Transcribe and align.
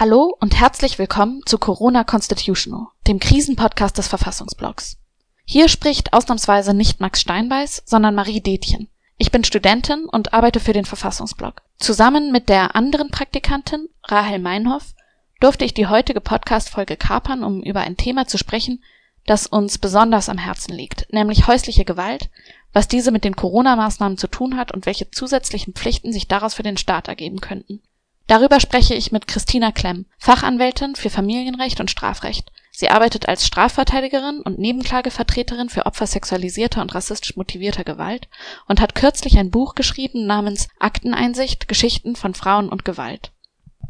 Hallo 0.00 0.34
und 0.40 0.58
herzlich 0.58 0.98
willkommen 0.98 1.42
zu 1.44 1.58
Corona 1.58 2.04
Constitutional, 2.04 2.86
dem 3.06 3.18
Krisenpodcast 3.18 3.98
des 3.98 4.08
Verfassungsblogs. 4.08 4.96
Hier 5.44 5.68
spricht 5.68 6.14
ausnahmsweise 6.14 6.72
nicht 6.72 7.00
Max 7.00 7.20
Steinbeiß, 7.20 7.82
sondern 7.84 8.14
Marie 8.14 8.40
Detjen. 8.40 8.88
Ich 9.18 9.30
bin 9.30 9.44
Studentin 9.44 10.06
und 10.06 10.32
arbeite 10.32 10.58
für 10.58 10.72
den 10.72 10.86
Verfassungsblog. 10.86 11.60
Zusammen 11.78 12.32
mit 12.32 12.48
der 12.48 12.74
anderen 12.76 13.10
Praktikantin, 13.10 13.90
Rahel 14.04 14.38
Meinhoff, 14.38 14.94
durfte 15.38 15.66
ich 15.66 15.74
die 15.74 15.86
heutige 15.86 16.22
Podcast-Folge 16.22 16.96
kapern, 16.96 17.44
um 17.44 17.62
über 17.62 17.80
ein 17.80 17.98
Thema 17.98 18.26
zu 18.26 18.38
sprechen, 18.38 18.82
das 19.26 19.46
uns 19.46 19.76
besonders 19.76 20.30
am 20.30 20.38
Herzen 20.38 20.72
liegt, 20.72 21.12
nämlich 21.12 21.46
häusliche 21.46 21.84
Gewalt, 21.84 22.30
was 22.72 22.88
diese 22.88 23.10
mit 23.10 23.24
den 23.24 23.36
Corona-Maßnahmen 23.36 24.16
zu 24.16 24.28
tun 24.28 24.56
hat 24.56 24.72
und 24.72 24.86
welche 24.86 25.10
zusätzlichen 25.10 25.74
Pflichten 25.74 26.10
sich 26.10 26.26
daraus 26.26 26.54
für 26.54 26.62
den 26.62 26.78
Staat 26.78 27.08
ergeben 27.08 27.42
könnten. 27.42 27.82
Darüber 28.26 28.60
spreche 28.60 28.94
ich 28.94 29.12
mit 29.12 29.26
Christina 29.26 29.72
Klemm, 29.72 30.06
Fachanwältin 30.18 30.94
für 30.94 31.10
Familienrecht 31.10 31.80
und 31.80 31.90
Strafrecht. 31.90 32.52
Sie 32.70 32.88
arbeitet 32.88 33.28
als 33.28 33.44
Strafverteidigerin 33.44 34.40
und 34.40 34.58
Nebenklagevertreterin 34.58 35.68
für 35.68 35.86
Opfer 35.86 36.06
sexualisierter 36.06 36.80
und 36.80 36.94
rassistisch 36.94 37.36
motivierter 37.36 37.84
Gewalt 37.84 38.28
und 38.68 38.80
hat 38.80 38.94
kürzlich 38.94 39.36
ein 39.38 39.50
Buch 39.50 39.74
geschrieben 39.74 40.26
namens 40.26 40.68
Akteneinsicht 40.78 41.68
Geschichten 41.68 42.16
von 42.16 42.34
Frauen 42.34 42.68
und 42.68 42.84
Gewalt. 42.84 43.32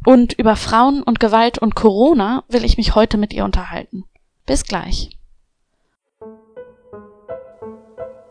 Und 0.05 0.33
über 0.33 0.57
Frauen 0.57 1.03
und 1.03 1.21
Gewalt 1.21 1.59
und 1.59 1.75
Corona 1.75 2.45
will 2.49 2.65
ich 2.65 2.79
mich 2.79 2.95
heute 2.95 3.19
mit 3.19 3.35
ihr 3.35 3.45
unterhalten. 3.45 4.05
Bis 4.47 4.65
gleich. 4.65 5.11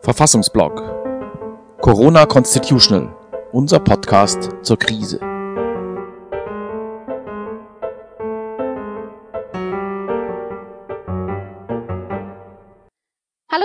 Verfassungsblog 0.02 0.82
Corona 1.80 2.26
Constitutional, 2.26 3.14
unser 3.52 3.78
Podcast 3.78 4.50
zur 4.62 4.78
Krise. 4.78 5.29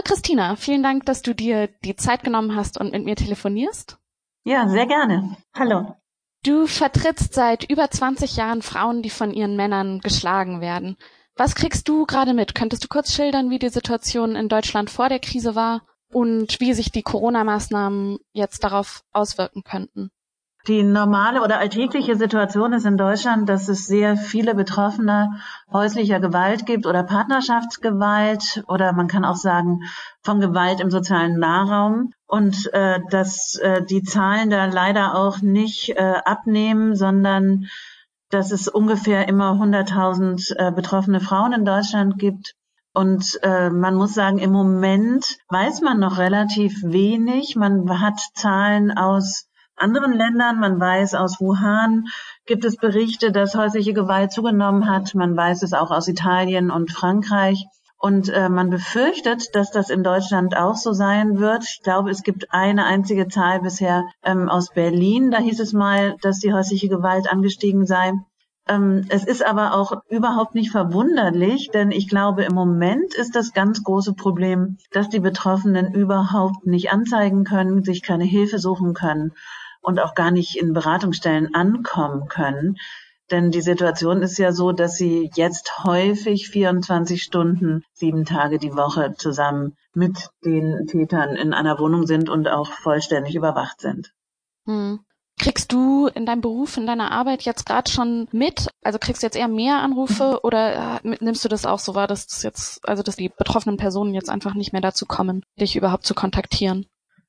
Christina, 0.05 0.55
vielen 0.55 0.83
Dank, 0.83 1.05
dass 1.07 1.23
du 1.23 1.33
dir 1.33 1.67
die 1.83 1.95
Zeit 1.95 2.23
genommen 2.23 2.55
hast 2.55 2.79
und 2.79 2.91
mit 2.91 3.03
mir 3.03 3.15
telefonierst. 3.15 3.97
Ja, 4.45 4.69
sehr 4.69 4.85
gerne. 4.85 5.35
Hallo. 5.55 5.95
Du 6.43 6.67
vertrittst 6.67 7.33
seit 7.33 7.67
über 7.69 7.89
20 7.89 8.35
Jahren 8.35 8.61
Frauen, 8.61 9.01
die 9.01 9.09
von 9.09 9.33
ihren 9.33 9.55
Männern 9.55 9.99
geschlagen 10.01 10.61
werden. 10.61 10.95
Was 11.35 11.55
kriegst 11.55 11.89
du 11.89 12.05
gerade 12.05 12.35
mit? 12.35 12.53
Könntest 12.53 12.83
du 12.83 12.87
kurz 12.87 13.13
schildern, 13.13 13.49
wie 13.49 13.57
die 13.57 13.69
Situation 13.69 14.35
in 14.35 14.47
Deutschland 14.47 14.91
vor 14.91 15.09
der 15.09 15.19
Krise 15.19 15.55
war 15.55 15.81
und 16.13 16.59
wie 16.59 16.73
sich 16.73 16.91
die 16.91 17.01
Corona-Maßnahmen 17.01 18.19
jetzt 18.31 18.63
darauf 18.63 19.03
auswirken 19.11 19.63
könnten? 19.63 20.11
Die 20.67 20.81
normale 20.81 21.43
oder 21.43 21.59
alltägliche 21.59 22.15
Situation 22.15 22.73
ist 22.73 22.87
in 22.87 22.97
Deutschland, 22.97 23.47
dass 23.47 23.67
es 23.67 23.85
sehr 23.85 24.17
viele 24.17 24.55
Betroffene 24.55 25.39
häuslicher 25.71 26.19
Gewalt 26.19 26.65
gibt 26.65 26.87
oder 26.87 27.03
Partnerschaftsgewalt 27.03 28.63
oder 28.67 28.91
man 28.93 29.07
kann 29.07 29.25
auch 29.25 29.35
sagen 29.35 29.81
von 30.23 30.39
Gewalt 30.39 30.79
im 30.79 30.89
sozialen 30.89 31.37
Nahraum 31.37 32.13
und 32.25 32.73
äh, 32.73 32.99
dass 33.11 33.59
äh, 33.59 33.83
die 33.83 34.01
Zahlen 34.01 34.49
da 34.49 34.65
leider 34.65 35.13
auch 35.13 35.41
nicht 35.41 35.89
äh, 35.89 36.15
abnehmen, 36.25 36.95
sondern 36.95 37.67
dass 38.31 38.51
es 38.51 38.67
ungefähr 38.67 39.27
immer 39.27 39.51
100.000 39.51 40.55
äh, 40.57 40.71
betroffene 40.71 41.19
Frauen 41.19 41.53
in 41.53 41.65
Deutschland 41.65 42.17
gibt. 42.17 42.55
Und 42.91 43.39
äh, 43.43 43.69
man 43.69 43.93
muss 43.93 44.15
sagen, 44.15 44.39
im 44.39 44.51
Moment 44.51 45.37
weiß 45.49 45.81
man 45.81 45.99
noch 45.99 46.17
relativ 46.17 46.81
wenig. 46.81 47.55
Man 47.55 48.01
hat 48.01 48.19
Zahlen 48.33 48.97
aus 48.97 49.47
anderen 49.77 50.13
Ländern. 50.13 50.59
Man 50.59 50.79
weiß 50.79 51.15
aus 51.15 51.39
Wuhan 51.39 52.05
gibt 52.45 52.63
es 52.63 52.77
Berichte, 52.77 53.31
dass 53.31 53.55
häusliche 53.55 53.93
Gewalt 53.93 54.31
zugenommen 54.31 54.89
hat. 54.89 55.15
Man 55.15 55.35
weiß 55.35 55.63
es 55.63 55.73
auch 55.73 55.91
aus 55.91 56.07
Italien 56.07 56.71
und 56.71 56.91
Frankreich. 56.91 57.65
Und 57.97 58.29
äh, 58.29 58.49
man 58.49 58.69
befürchtet, 58.69 59.55
dass 59.55 59.71
das 59.71 59.89
in 59.89 60.03
Deutschland 60.03 60.55
auch 60.55 60.75
so 60.75 60.93
sein 60.93 61.39
wird. 61.39 61.63
Ich 61.63 61.81
glaube, 61.81 62.11
es 62.11 62.21
gibt 62.21 62.53
eine 62.53 62.85
einzige 62.85 63.27
Zahl 63.29 63.61
bisher 63.61 64.03
ähm, 64.23 64.47
aus 64.47 64.69
Berlin. 64.69 65.31
Da 65.31 65.39
hieß 65.39 65.59
es 65.59 65.73
mal, 65.73 66.15
dass 66.21 66.39
die 66.39 66.53
häusliche 66.53 66.87
Gewalt 66.87 67.31
angestiegen 67.31 67.87
sei. 67.87 68.13
Ähm, 68.67 69.05
es 69.09 69.23
ist 69.25 69.43
aber 69.43 69.73
auch 69.73 70.03
überhaupt 70.09 70.55
nicht 70.55 70.71
verwunderlich, 70.71 71.69
denn 71.73 71.91
ich 71.91 72.07
glaube, 72.07 72.43
im 72.43 72.53
Moment 72.53 73.15
ist 73.15 73.35
das 73.35 73.53
ganz 73.53 73.83
große 73.83 74.13
Problem, 74.13 74.77
dass 74.91 75.09
die 75.09 75.19
Betroffenen 75.19 75.93
überhaupt 75.93 76.67
nicht 76.67 76.91
anzeigen 76.91 77.43
können, 77.43 77.83
sich 77.83 78.03
keine 78.03 78.25
Hilfe 78.25 78.59
suchen 78.59 78.93
können 78.93 79.33
und 79.85 79.99
auch 79.99 80.15
gar 80.15 80.31
nicht 80.31 80.57
in 80.57 80.73
Beratungsstellen 80.73 81.53
ankommen 81.53 82.27
können. 82.27 82.77
Denn 83.31 83.51
die 83.51 83.61
Situation 83.61 84.21
ist 84.21 84.37
ja 84.37 84.51
so, 84.51 84.71
dass 84.71 84.97
sie 84.97 85.31
jetzt 85.35 85.83
häufig 85.83 86.49
24 86.49 87.23
Stunden, 87.23 87.83
sieben 87.93 88.25
Tage 88.25 88.59
die 88.59 88.75
Woche 88.75 89.15
zusammen 89.17 89.75
mit 89.95 90.29
den 90.43 90.85
Tätern 90.87 91.35
in 91.35 91.53
einer 91.53 91.79
Wohnung 91.79 92.05
sind 92.05 92.29
und 92.29 92.47
auch 92.47 92.71
vollständig 92.71 93.35
überwacht 93.35 93.81
sind. 93.81 94.11
Hm. 94.65 94.99
Kriegst 95.37 95.73
du 95.73 96.07
in 96.07 96.25
deinem 96.25 96.41
Beruf, 96.41 96.77
in 96.77 96.87
deiner 96.87 97.11
Arbeit 97.11 97.43
jetzt 97.43 97.65
gerade 97.65 97.91
schon 97.91 98.27
mit? 98.31 98.69
Also 98.83 98.99
kriegst 98.99 99.21
du 99.21 99.27
jetzt 99.27 99.35
eher 99.35 99.49
mehr 99.49 99.81
Anrufe 99.81 100.39
oder 100.43 101.01
äh, 101.03 101.17
nimmst 101.19 101.43
du 101.43 101.49
das 101.49 101.65
auch 101.65 101.79
so 101.79 101.93
wahr, 101.93 102.07
dass 102.07 102.27
das 102.27 102.43
jetzt, 102.43 102.87
also 102.87 103.03
dass 103.03 103.17
die 103.17 103.29
betroffenen 103.29 103.77
Personen 103.77 104.13
jetzt 104.13 104.29
einfach 104.29 104.53
nicht 104.53 104.71
mehr 104.71 104.81
dazu 104.81 105.05
kommen, 105.05 105.43
dich 105.59 105.75
überhaupt 105.75 106.05
zu 106.05 106.13
kontaktieren? 106.13 106.85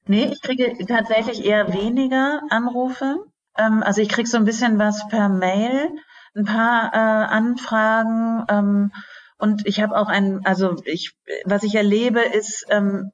Nee, 0.06 0.30
ich 0.32 0.40
kriege 0.40 0.76
tatsächlich 0.86 1.44
eher 1.44 1.72
weniger 1.72 2.40
Anrufe. 2.50 3.24
Ähm, 3.58 3.82
also 3.82 4.00
ich 4.00 4.08
kriege 4.08 4.28
so 4.28 4.36
ein 4.36 4.44
bisschen 4.44 4.78
was 4.78 5.06
per 5.08 5.28
Mail, 5.28 5.90
ein 6.36 6.44
paar 6.44 6.92
äh, 6.94 6.96
Anfragen 6.96 8.44
ähm, 8.48 8.92
und 9.38 9.66
ich 9.66 9.80
habe 9.80 9.96
auch 9.98 10.08
ein, 10.08 10.44
also 10.44 10.76
ich, 10.84 11.16
was 11.44 11.62
ich 11.62 11.74
erlebe 11.74 12.20
ist, 12.20 12.66
ähm, 12.70 13.10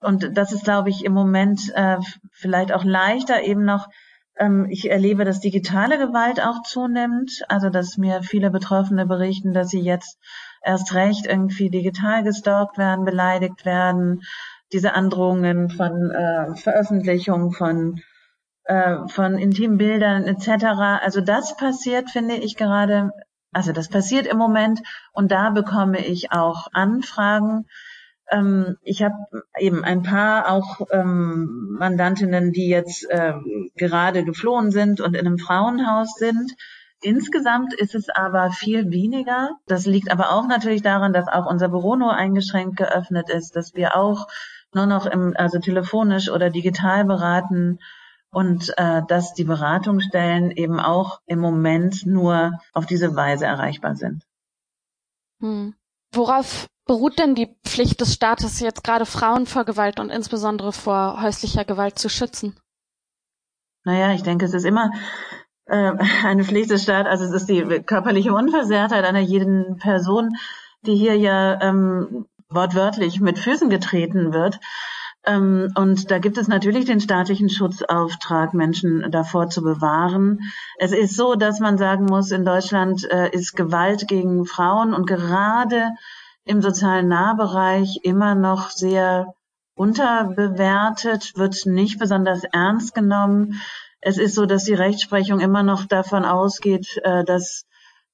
und 0.00 0.36
das 0.36 0.52
ist, 0.52 0.64
glaube 0.64 0.90
ich, 0.90 1.04
im 1.04 1.12
Moment 1.12 1.72
äh, 1.74 1.98
vielleicht 2.32 2.72
auch 2.72 2.84
leichter 2.84 3.42
eben 3.42 3.64
noch, 3.64 3.88
ähm, 4.36 4.66
ich 4.68 4.90
erlebe, 4.90 5.24
dass 5.24 5.40
digitale 5.40 5.98
Gewalt 5.98 6.40
auch 6.40 6.62
zunimmt, 6.62 7.42
also 7.48 7.70
dass 7.70 7.96
mir 7.96 8.22
viele 8.22 8.50
Betroffene 8.50 9.06
berichten, 9.06 9.52
dass 9.52 9.68
sie 9.68 9.80
jetzt 9.80 10.18
erst 10.62 10.92
recht 10.94 11.26
irgendwie 11.26 11.70
digital 11.70 12.24
gestalkt 12.24 12.78
werden, 12.78 13.04
beleidigt 13.04 13.64
werden, 13.64 14.22
diese 14.72 14.94
Androhungen 14.94 15.70
von 15.70 16.10
äh, 16.10 16.54
Veröffentlichung 16.56 17.52
von 17.52 18.00
äh, 18.64 19.08
von 19.08 19.36
intimen 19.36 19.78
Bildern 19.78 20.24
etc. 20.24 20.64
Also 21.02 21.20
das 21.20 21.56
passiert, 21.56 22.10
finde 22.10 22.36
ich 22.36 22.56
gerade, 22.56 23.10
also 23.52 23.72
das 23.72 23.88
passiert 23.88 24.26
im 24.26 24.38
Moment 24.38 24.80
und 25.12 25.32
da 25.32 25.50
bekomme 25.50 25.98
ich 26.06 26.30
auch 26.30 26.68
Anfragen. 26.72 27.66
Ähm, 28.30 28.76
ich 28.82 29.02
habe 29.02 29.16
eben 29.58 29.82
ein 29.82 30.02
paar 30.02 30.52
auch 30.52 30.82
ähm, 30.92 31.76
Mandantinnen, 31.78 32.52
die 32.52 32.68
jetzt 32.68 33.10
äh, 33.10 33.32
gerade 33.74 34.24
geflohen 34.24 34.70
sind 34.70 35.00
und 35.00 35.14
in 35.16 35.26
einem 35.26 35.38
Frauenhaus 35.38 36.14
sind. 36.14 36.52
Insgesamt 37.02 37.74
ist 37.74 37.94
es 37.94 38.08
aber 38.08 38.50
viel 38.50 38.90
weniger. 38.90 39.56
Das 39.66 39.86
liegt 39.86 40.12
aber 40.12 40.32
auch 40.32 40.46
natürlich 40.46 40.82
daran, 40.82 41.12
dass 41.12 41.28
auch 41.28 41.50
unser 41.50 41.70
Büro 41.70 41.96
nur 41.96 42.14
eingeschränkt 42.14 42.76
geöffnet 42.76 43.30
ist, 43.30 43.56
dass 43.56 43.74
wir 43.74 43.96
auch 43.96 44.28
nur 44.74 44.86
noch 44.86 45.06
im, 45.06 45.34
also 45.36 45.58
telefonisch 45.58 46.30
oder 46.30 46.50
digital 46.50 47.04
beraten 47.04 47.78
und 48.30 48.72
äh, 48.76 49.02
dass 49.08 49.34
die 49.34 49.44
Beratungsstellen 49.44 50.50
eben 50.52 50.78
auch 50.78 51.20
im 51.26 51.40
Moment 51.40 52.06
nur 52.06 52.60
auf 52.72 52.86
diese 52.86 53.16
Weise 53.16 53.46
erreichbar 53.46 53.96
sind. 53.96 54.24
Hm. 55.40 55.74
Worauf 56.12 56.66
beruht 56.86 57.18
denn 57.18 57.34
die 57.34 57.56
Pflicht 57.64 58.00
des 58.00 58.14
Staates, 58.14 58.60
jetzt 58.60 58.84
gerade 58.84 59.06
Frauen 59.06 59.46
vor 59.46 59.64
Gewalt 59.64 60.00
und 60.00 60.10
insbesondere 60.10 60.72
vor 60.72 61.22
häuslicher 61.22 61.64
Gewalt 61.64 61.98
zu 61.98 62.08
schützen? 62.08 62.58
Naja, 63.84 64.12
ich 64.12 64.22
denke, 64.22 64.44
es 64.44 64.54
ist 64.54 64.64
immer 64.64 64.92
äh, 65.66 65.92
eine 66.24 66.44
Pflicht 66.44 66.70
des 66.70 66.82
Staates, 66.82 67.10
also 67.10 67.24
es 67.24 67.42
ist 67.42 67.48
die 67.48 67.62
körperliche 67.82 68.32
Unversehrtheit 68.32 69.04
einer 69.04 69.20
jeden 69.20 69.78
Person, 69.78 70.36
die 70.82 70.96
hier 70.96 71.16
ja 71.16 71.60
ähm, 71.60 72.26
wortwörtlich 72.50 73.20
mit 73.20 73.38
Füßen 73.38 73.70
getreten 73.70 74.32
wird. 74.32 74.60
Ähm, 75.24 75.72
und 75.76 76.10
da 76.10 76.18
gibt 76.18 76.38
es 76.38 76.48
natürlich 76.48 76.86
den 76.86 77.00
staatlichen 77.00 77.50
Schutzauftrag, 77.50 78.54
Menschen 78.54 79.10
davor 79.10 79.48
zu 79.50 79.62
bewahren. 79.62 80.40
Es 80.78 80.92
ist 80.92 81.14
so, 81.14 81.34
dass 81.34 81.60
man 81.60 81.78
sagen 81.78 82.06
muss, 82.06 82.30
in 82.30 82.44
Deutschland 82.44 83.10
äh, 83.10 83.30
ist 83.30 83.54
Gewalt 83.54 84.08
gegen 84.08 84.46
Frauen 84.46 84.94
und 84.94 85.06
gerade 85.06 85.90
im 86.44 86.62
sozialen 86.62 87.08
Nahbereich 87.08 88.00
immer 88.02 88.34
noch 88.34 88.70
sehr 88.70 89.34
unterbewertet, 89.74 91.32
wird 91.36 91.66
nicht 91.66 91.98
besonders 91.98 92.44
ernst 92.44 92.94
genommen. 92.94 93.60
Es 94.00 94.16
ist 94.16 94.34
so, 94.34 94.46
dass 94.46 94.64
die 94.64 94.74
Rechtsprechung 94.74 95.40
immer 95.40 95.62
noch 95.62 95.84
davon 95.84 96.24
ausgeht, 96.24 96.98
äh, 97.04 97.24
dass 97.24 97.66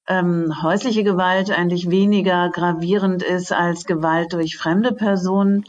ähm, 0.07 0.61
häusliche 0.63 1.03
Gewalt 1.03 1.51
eigentlich 1.51 1.89
weniger 1.89 2.49
gravierend 2.49 3.23
ist 3.23 3.51
als 3.51 3.85
Gewalt 3.85 4.33
durch 4.33 4.57
fremde 4.57 4.93
Personen. 4.93 5.65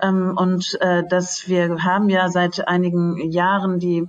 Ähm, 0.00 0.34
und 0.36 0.78
äh, 0.80 1.04
dass 1.08 1.48
wir 1.48 1.82
haben 1.84 2.08
ja 2.08 2.28
seit 2.28 2.66
einigen 2.68 3.30
Jahren 3.30 3.78
die 3.78 4.08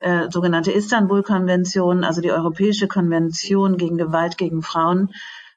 äh, 0.00 0.30
sogenannte 0.30 0.72
Istanbul-Konvention, 0.72 2.04
also 2.04 2.20
die 2.20 2.32
Europäische 2.32 2.88
Konvention 2.88 3.76
gegen 3.76 3.98
Gewalt 3.98 4.36
gegen 4.36 4.62
Frauen, 4.62 5.10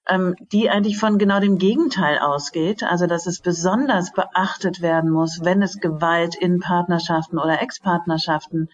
ähm, 0.08 0.36
die 0.52 0.70
eigentlich 0.70 0.98
von 0.98 1.18
genau 1.18 1.40
dem 1.40 1.58
Gegenteil 1.58 2.20
ausgeht, 2.20 2.84
also 2.84 3.08
dass 3.08 3.26
es 3.26 3.40
besonders 3.40 4.14
beachtet 4.14 4.82
werden 4.82 5.10
muss, 5.10 5.40
wenn 5.44 5.62
es 5.62 5.80
Gewalt 5.80 6.36
in 6.36 6.60
Partnerschaften 6.60 7.40
oder 7.40 7.62
Ex-Partnerschaften 7.62 8.70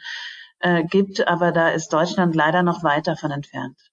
äh, 0.59 0.83
gibt, 0.83 1.27
aber 1.27 1.51
da 1.51 1.69
ist 1.69 1.93
Deutschland 1.93 2.35
leider 2.35 2.63
noch 2.63 2.83
weit 2.83 3.07
davon 3.07 3.31
entfernt. 3.31 3.90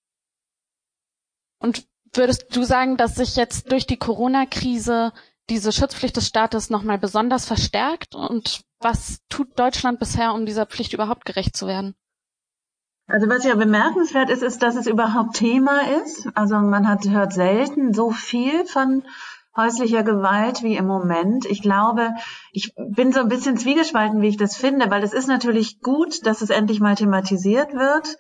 Und 1.58 1.86
würdest 2.12 2.54
du 2.54 2.62
sagen, 2.62 2.96
dass 2.96 3.16
sich 3.16 3.36
jetzt 3.36 3.70
durch 3.70 3.86
die 3.86 3.96
Corona-Krise 3.96 5.12
diese 5.50 5.72
Schutzpflicht 5.72 6.16
des 6.16 6.26
Staates 6.26 6.70
nochmal 6.70 6.98
besonders 6.98 7.46
verstärkt? 7.46 8.14
Und 8.14 8.62
was 8.80 9.20
tut 9.28 9.58
Deutschland 9.58 9.98
bisher, 9.98 10.34
um 10.34 10.46
dieser 10.46 10.66
Pflicht 10.66 10.92
überhaupt 10.92 11.24
gerecht 11.24 11.56
zu 11.56 11.66
werden? 11.66 11.94
Also 13.06 13.26
was 13.28 13.44
ja 13.44 13.54
bemerkenswert 13.54 14.28
ist, 14.28 14.42
ist, 14.42 14.62
dass 14.62 14.76
es 14.76 14.86
überhaupt 14.86 15.36
Thema 15.36 15.80
ist. 16.04 16.28
Also 16.34 16.56
man 16.56 16.86
hat 16.86 17.08
hört 17.08 17.32
selten 17.32 17.94
so 17.94 18.10
viel 18.10 18.66
von 18.66 19.02
häuslicher 19.56 20.02
Gewalt 20.02 20.62
wie 20.62 20.76
im 20.76 20.86
Moment. 20.86 21.46
Ich 21.46 21.62
glaube, 21.62 22.14
ich 22.52 22.74
bin 22.76 23.12
so 23.12 23.20
ein 23.20 23.28
bisschen 23.28 23.56
zwiegespalten, 23.56 24.20
wie 24.20 24.28
ich 24.28 24.36
das 24.36 24.56
finde, 24.56 24.90
weil 24.90 25.02
es 25.02 25.14
ist 25.14 25.26
natürlich 25.26 25.80
gut, 25.80 26.26
dass 26.26 26.42
es 26.42 26.50
endlich 26.50 26.80
mal 26.80 26.94
thematisiert 26.96 27.72
wird. 27.72 28.16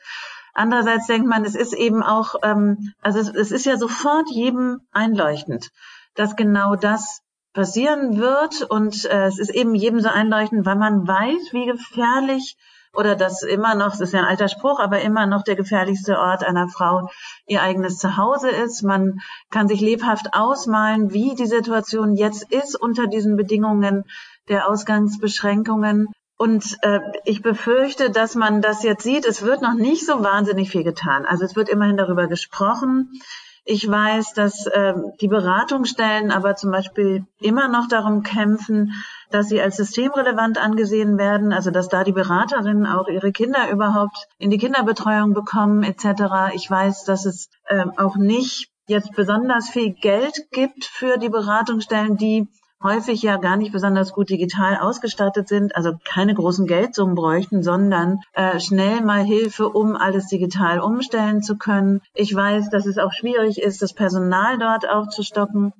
Andererseits 0.58 1.06
denkt 1.06 1.28
man, 1.28 1.44
es 1.44 1.54
ist 1.54 1.72
eben 1.72 2.02
auch, 2.02 2.34
ähm, 2.42 2.92
also 3.00 3.20
es, 3.20 3.28
es 3.28 3.52
ist 3.52 3.64
ja 3.64 3.76
sofort 3.76 4.28
jedem 4.28 4.80
einleuchtend, 4.90 5.70
dass 6.16 6.34
genau 6.34 6.74
das 6.74 7.20
passieren 7.52 8.18
wird 8.18 8.62
und 8.62 9.04
äh, 9.04 9.26
es 9.26 9.38
ist 9.38 9.50
eben 9.50 9.76
jedem 9.76 10.00
so 10.00 10.08
einleuchtend, 10.08 10.66
weil 10.66 10.74
man 10.74 11.06
weiß, 11.06 11.52
wie 11.52 11.66
gefährlich 11.66 12.56
oder 12.92 13.14
dass 13.14 13.44
immer 13.44 13.76
noch, 13.76 13.90
das 13.90 14.00
ist 14.00 14.14
ja 14.14 14.18
ein 14.18 14.26
alter 14.26 14.48
Spruch, 14.48 14.80
aber 14.80 15.00
immer 15.00 15.26
noch 15.26 15.44
der 15.44 15.54
gefährlichste 15.54 16.18
Ort 16.18 16.42
einer 16.42 16.66
Frau 16.66 17.08
ihr 17.46 17.62
eigenes 17.62 17.98
Zuhause 17.98 18.50
ist. 18.50 18.82
Man 18.82 19.20
kann 19.50 19.68
sich 19.68 19.80
lebhaft 19.80 20.34
ausmalen, 20.34 21.12
wie 21.12 21.36
die 21.36 21.46
Situation 21.46 22.16
jetzt 22.16 22.50
ist 22.50 22.74
unter 22.74 23.06
diesen 23.06 23.36
Bedingungen 23.36 24.02
der 24.48 24.68
Ausgangsbeschränkungen. 24.68 26.08
Und 26.38 26.78
äh, 26.82 27.00
ich 27.24 27.42
befürchte, 27.42 28.10
dass 28.10 28.36
man 28.36 28.62
das 28.62 28.84
jetzt 28.84 29.02
sieht. 29.02 29.26
Es 29.26 29.42
wird 29.42 29.60
noch 29.60 29.74
nicht 29.74 30.06
so 30.06 30.22
wahnsinnig 30.22 30.70
viel 30.70 30.84
getan. 30.84 31.26
Also 31.26 31.44
es 31.44 31.56
wird 31.56 31.68
immerhin 31.68 31.96
darüber 31.96 32.28
gesprochen. 32.28 33.20
Ich 33.64 33.90
weiß, 33.90 34.32
dass 34.32 34.66
äh, 34.66 34.94
die 35.20 35.28
Beratungsstellen 35.28 36.30
aber 36.30 36.54
zum 36.54 36.70
Beispiel 36.70 37.26
immer 37.40 37.68
noch 37.68 37.88
darum 37.88 38.22
kämpfen, 38.22 38.94
dass 39.30 39.48
sie 39.48 39.60
als 39.60 39.76
systemrelevant 39.76 40.56
angesehen 40.58 41.18
werden, 41.18 41.52
also 41.52 41.70
dass 41.70 41.88
da 41.88 42.04
die 42.04 42.12
Beraterinnen 42.12 42.86
auch 42.86 43.08
ihre 43.08 43.32
Kinder 43.32 43.68
überhaupt 43.70 44.28
in 44.38 44.50
die 44.50 44.58
Kinderbetreuung 44.58 45.34
bekommen 45.34 45.82
etc. 45.82 46.54
Ich 46.54 46.70
weiß, 46.70 47.04
dass 47.04 47.26
es 47.26 47.50
äh, 47.66 47.84
auch 47.98 48.16
nicht 48.16 48.70
jetzt 48.86 49.12
besonders 49.14 49.68
viel 49.68 49.92
Geld 49.92 50.50
gibt 50.50 50.84
für 50.84 51.18
die 51.18 51.28
Beratungsstellen, 51.28 52.16
die 52.16 52.48
häufig 52.82 53.22
ja 53.22 53.36
gar 53.36 53.56
nicht 53.56 53.72
besonders 53.72 54.12
gut 54.12 54.30
digital 54.30 54.76
ausgestattet 54.76 55.48
sind, 55.48 55.74
also 55.74 55.94
keine 56.04 56.34
großen 56.34 56.66
Geldsummen 56.66 57.14
bräuchten, 57.14 57.62
sondern 57.62 58.20
äh, 58.32 58.60
schnell 58.60 59.00
mal 59.00 59.24
Hilfe, 59.24 59.68
um 59.68 59.96
alles 59.96 60.26
digital 60.26 60.80
umstellen 60.80 61.42
zu 61.42 61.56
können. 61.56 62.00
Ich 62.14 62.34
weiß, 62.34 62.70
dass 62.70 62.86
es 62.86 62.98
auch 62.98 63.12
schwierig 63.12 63.60
ist, 63.60 63.82
das 63.82 63.94
Personal 63.94 64.58
dort 64.58 64.88
aufzustocken, 64.88 65.72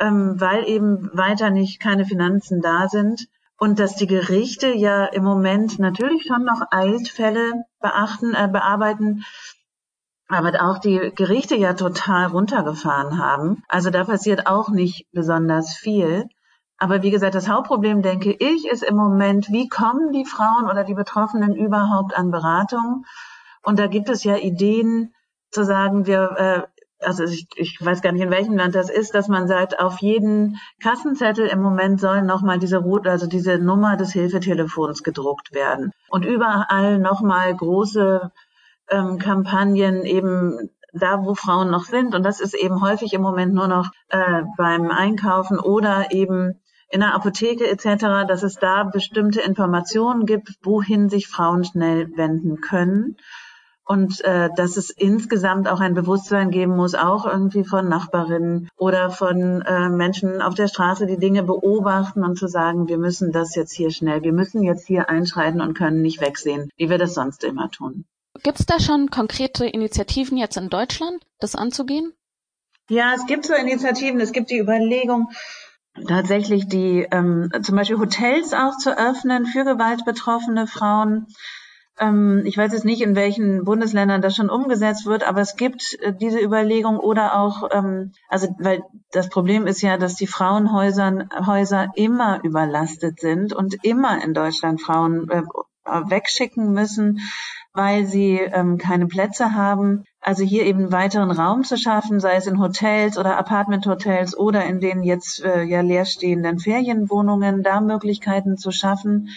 ähm, 0.00 0.40
weil 0.40 0.68
eben 0.68 1.10
weiter 1.12 1.50
nicht 1.50 1.80
keine 1.80 2.04
Finanzen 2.04 2.60
da 2.60 2.88
sind. 2.88 3.26
Und 3.56 3.78
dass 3.78 3.94
die 3.94 4.08
Gerichte 4.08 4.72
ja 4.72 5.04
im 5.06 5.22
Moment 5.22 5.78
natürlich 5.78 6.24
schon 6.26 6.44
noch 6.44 6.60
Eilfälle 6.72 7.64
beachten, 7.80 8.34
äh, 8.34 8.48
bearbeiten, 8.48 9.24
aber 10.28 10.60
auch 10.62 10.78
die 10.78 11.12
Gerichte 11.14 11.54
ja 11.54 11.74
total 11.74 12.26
runtergefahren 12.26 13.18
haben. 13.18 13.62
Also 13.68 13.90
da 13.90 14.04
passiert 14.04 14.46
auch 14.46 14.70
nicht 14.70 15.06
besonders 15.12 15.76
viel. 15.76 16.28
Aber 16.84 17.02
wie 17.02 17.10
gesagt, 17.10 17.34
das 17.34 17.48
Hauptproblem, 17.48 18.02
denke 18.02 18.36
ich, 18.38 18.68
ist 18.70 18.82
im 18.82 18.94
Moment, 18.94 19.48
wie 19.48 19.70
kommen 19.70 20.12
die 20.12 20.26
Frauen 20.26 20.68
oder 20.70 20.84
die 20.84 20.92
Betroffenen 20.92 21.56
überhaupt 21.56 22.14
an 22.14 22.30
Beratung? 22.30 23.06
Und 23.62 23.78
da 23.78 23.86
gibt 23.86 24.10
es 24.10 24.22
ja 24.22 24.36
Ideen 24.36 25.14
zu 25.50 25.64
sagen, 25.64 26.04
wir, 26.04 26.36
äh, 26.36 26.62
also 27.02 27.24
ich, 27.24 27.48
ich 27.56 27.78
weiß 27.82 28.02
gar 28.02 28.12
nicht, 28.12 28.20
in 28.20 28.30
welchem 28.30 28.58
Land 28.58 28.74
das 28.74 28.90
ist, 28.90 29.14
dass 29.14 29.28
man 29.28 29.48
sagt, 29.48 29.80
auf 29.80 30.00
jeden 30.00 30.58
Kassenzettel 30.82 31.46
im 31.46 31.62
Moment 31.62 32.02
soll 32.02 32.20
nochmal 32.20 32.58
diese 32.58 32.76
Route, 32.76 33.10
also 33.10 33.26
diese 33.26 33.56
Nummer 33.56 33.96
des 33.96 34.12
Hilfetelefons 34.12 35.02
gedruckt 35.02 35.54
werden. 35.54 35.90
Und 36.10 36.26
überall 36.26 36.98
nochmal 36.98 37.56
große 37.56 38.30
ähm, 38.90 39.18
Kampagnen 39.18 40.04
eben 40.04 40.68
da, 40.92 41.24
wo 41.24 41.34
Frauen 41.34 41.70
noch 41.70 41.84
sind. 41.84 42.14
Und 42.14 42.24
das 42.24 42.40
ist 42.40 42.52
eben 42.52 42.82
häufig 42.82 43.14
im 43.14 43.22
Moment 43.22 43.54
nur 43.54 43.68
noch 43.68 43.88
äh, 44.10 44.42
beim 44.58 44.90
Einkaufen 44.90 45.58
oder 45.58 46.10
eben 46.10 46.60
in 46.90 47.00
der 47.00 47.14
Apotheke 47.14 47.68
etc., 47.68 48.26
dass 48.28 48.42
es 48.42 48.56
da 48.56 48.84
bestimmte 48.84 49.40
Informationen 49.40 50.26
gibt, 50.26 50.50
wohin 50.62 51.08
sich 51.08 51.28
Frauen 51.28 51.64
schnell 51.64 52.16
wenden 52.16 52.60
können. 52.60 53.16
Und 53.86 54.24
äh, 54.24 54.48
dass 54.56 54.78
es 54.78 54.88
insgesamt 54.88 55.68
auch 55.68 55.80
ein 55.80 55.92
Bewusstsein 55.92 56.50
geben 56.50 56.74
muss, 56.74 56.94
auch 56.94 57.26
irgendwie 57.26 57.64
von 57.64 57.86
Nachbarinnen 57.86 58.70
oder 58.78 59.10
von 59.10 59.60
äh, 59.60 59.90
Menschen 59.90 60.40
auf 60.40 60.54
der 60.54 60.68
Straße, 60.68 61.04
die 61.04 61.18
Dinge 61.18 61.42
beobachten 61.42 62.24
und 62.24 62.38
zu 62.38 62.46
sagen, 62.46 62.88
wir 62.88 62.96
müssen 62.96 63.30
das 63.30 63.54
jetzt 63.54 63.74
hier 63.74 63.90
schnell, 63.90 64.22
wir 64.22 64.32
müssen 64.32 64.62
jetzt 64.62 64.86
hier 64.86 65.10
einschreiten 65.10 65.60
und 65.60 65.74
können 65.74 66.00
nicht 66.00 66.22
wegsehen, 66.22 66.70
wie 66.78 66.88
wir 66.88 66.96
das 66.96 67.12
sonst 67.12 67.44
immer 67.44 67.70
tun. 67.70 68.06
Gibt 68.42 68.58
es 68.58 68.64
da 68.64 68.80
schon 68.80 69.10
konkrete 69.10 69.66
Initiativen 69.66 70.38
jetzt 70.38 70.56
in 70.56 70.70
Deutschland, 70.70 71.22
das 71.38 71.54
anzugehen? 71.54 72.14
Ja, 72.90 73.14
es 73.14 73.26
gibt 73.26 73.46
so 73.46 73.54
Initiativen. 73.54 74.20
Es 74.20 74.32
gibt 74.32 74.50
die 74.50 74.58
Überlegung, 74.58 75.30
tatsächlich 76.06 76.66
die 76.68 77.06
ähm, 77.10 77.50
zum 77.62 77.76
Beispiel 77.76 77.98
Hotels 77.98 78.52
auch 78.52 78.76
zu 78.78 78.96
öffnen 78.96 79.46
für 79.46 79.64
gewaltbetroffene 79.64 80.66
Frauen. 80.66 81.26
Ähm, 81.98 82.42
ich 82.44 82.56
weiß 82.56 82.72
jetzt 82.72 82.84
nicht, 82.84 83.02
in 83.02 83.14
welchen 83.14 83.64
Bundesländern 83.64 84.20
das 84.20 84.34
schon 84.34 84.50
umgesetzt 84.50 85.06
wird, 85.06 85.26
aber 85.26 85.40
es 85.40 85.56
gibt 85.56 85.96
äh, 86.00 86.12
diese 86.12 86.40
Überlegung 86.40 86.98
oder 86.98 87.38
auch, 87.38 87.68
ähm, 87.72 88.12
also 88.28 88.48
weil 88.58 88.82
das 89.12 89.28
Problem 89.28 89.66
ist 89.66 89.80
ja, 89.82 89.96
dass 89.96 90.16
die 90.16 90.26
Frauenhäuser 90.26 91.28
Häuser 91.46 91.92
immer 91.94 92.42
überlastet 92.42 93.20
sind 93.20 93.52
und 93.52 93.84
immer 93.84 94.22
in 94.24 94.34
Deutschland 94.34 94.82
Frauen 94.82 95.28
äh, 95.30 95.42
wegschicken 95.84 96.72
müssen, 96.72 97.20
weil 97.72 98.06
sie 98.06 98.38
ähm, 98.38 98.78
keine 98.78 99.06
Plätze 99.06 99.54
haben. 99.54 100.04
Also 100.26 100.42
hier 100.42 100.64
eben 100.64 100.90
weiteren 100.90 101.30
Raum 101.30 101.64
zu 101.64 101.76
schaffen, 101.76 102.18
sei 102.18 102.36
es 102.36 102.46
in 102.46 102.58
Hotels 102.58 103.18
oder 103.18 103.36
Apartmenthotels 103.36 104.34
oder 104.34 104.64
in 104.64 104.80
den 104.80 105.02
jetzt 105.02 105.44
äh, 105.44 105.64
ja 105.64 105.82
leerstehenden 105.82 106.58
Ferienwohnungen, 106.58 107.62
da 107.62 107.82
Möglichkeiten 107.82 108.56
zu 108.56 108.70
schaffen. 108.70 109.28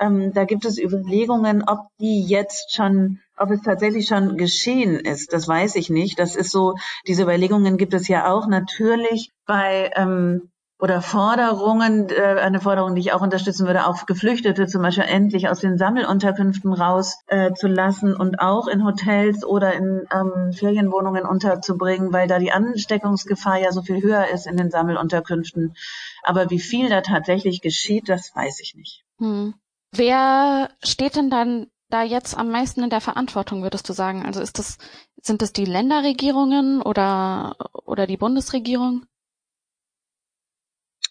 Ähm, 0.00 0.32
da 0.32 0.44
gibt 0.44 0.64
es 0.64 0.82
Überlegungen, 0.82 1.62
ob 1.62 1.86
die 2.00 2.24
jetzt 2.24 2.74
schon, 2.74 3.20
ob 3.36 3.52
es 3.52 3.62
tatsächlich 3.62 4.08
schon 4.08 4.36
geschehen 4.36 4.96
ist. 4.96 5.32
Das 5.32 5.46
weiß 5.46 5.76
ich 5.76 5.90
nicht. 5.90 6.18
Das 6.18 6.34
ist 6.34 6.50
so, 6.50 6.74
diese 7.06 7.22
Überlegungen 7.22 7.76
gibt 7.76 7.94
es 7.94 8.08
ja 8.08 8.28
auch 8.28 8.48
natürlich 8.48 9.30
bei 9.46 9.92
ähm, 9.94 10.50
oder 10.78 11.00
Forderungen, 11.00 12.10
äh, 12.10 12.38
eine 12.40 12.60
Forderung, 12.60 12.94
die 12.94 13.00
ich 13.00 13.12
auch 13.12 13.22
unterstützen 13.22 13.66
würde, 13.66 13.86
auch 13.86 14.04
Geflüchtete 14.04 14.66
zum 14.66 14.82
Beispiel 14.82 15.04
endlich 15.04 15.48
aus 15.48 15.60
den 15.60 15.78
Sammelunterkünften 15.78 16.72
raus 16.72 17.18
äh, 17.28 17.52
zu 17.54 17.66
lassen 17.66 18.14
und 18.14 18.40
auch 18.40 18.68
in 18.68 18.84
Hotels 18.84 19.44
oder 19.44 19.72
in 19.72 20.06
ähm, 20.12 20.52
Ferienwohnungen 20.52 21.24
unterzubringen, 21.24 22.12
weil 22.12 22.28
da 22.28 22.38
die 22.38 22.52
Ansteckungsgefahr 22.52 23.58
ja 23.58 23.72
so 23.72 23.82
viel 23.82 24.02
höher 24.02 24.28
ist 24.28 24.46
in 24.46 24.58
den 24.58 24.70
Sammelunterkünften. 24.70 25.74
Aber 26.22 26.50
wie 26.50 26.60
viel 26.60 26.90
da 26.90 27.00
tatsächlich 27.00 27.62
geschieht, 27.62 28.08
das 28.08 28.34
weiß 28.34 28.60
ich 28.60 28.74
nicht. 28.74 29.04
Hm. 29.18 29.54
Wer 29.92 30.70
steht 30.84 31.16
denn 31.16 31.30
dann 31.30 31.68
da 31.88 32.02
jetzt 32.02 32.36
am 32.36 32.50
meisten 32.50 32.82
in 32.82 32.90
der 32.90 33.00
Verantwortung, 33.00 33.62
würdest 33.62 33.88
du 33.88 33.94
sagen? 33.94 34.26
Also 34.26 34.40
ist 34.40 34.58
das, 34.58 34.76
sind 35.22 35.40
das 35.40 35.54
die 35.54 35.64
Länderregierungen 35.64 36.82
oder, 36.82 37.56
oder 37.84 38.06
die 38.06 38.18
Bundesregierung? 38.18 39.06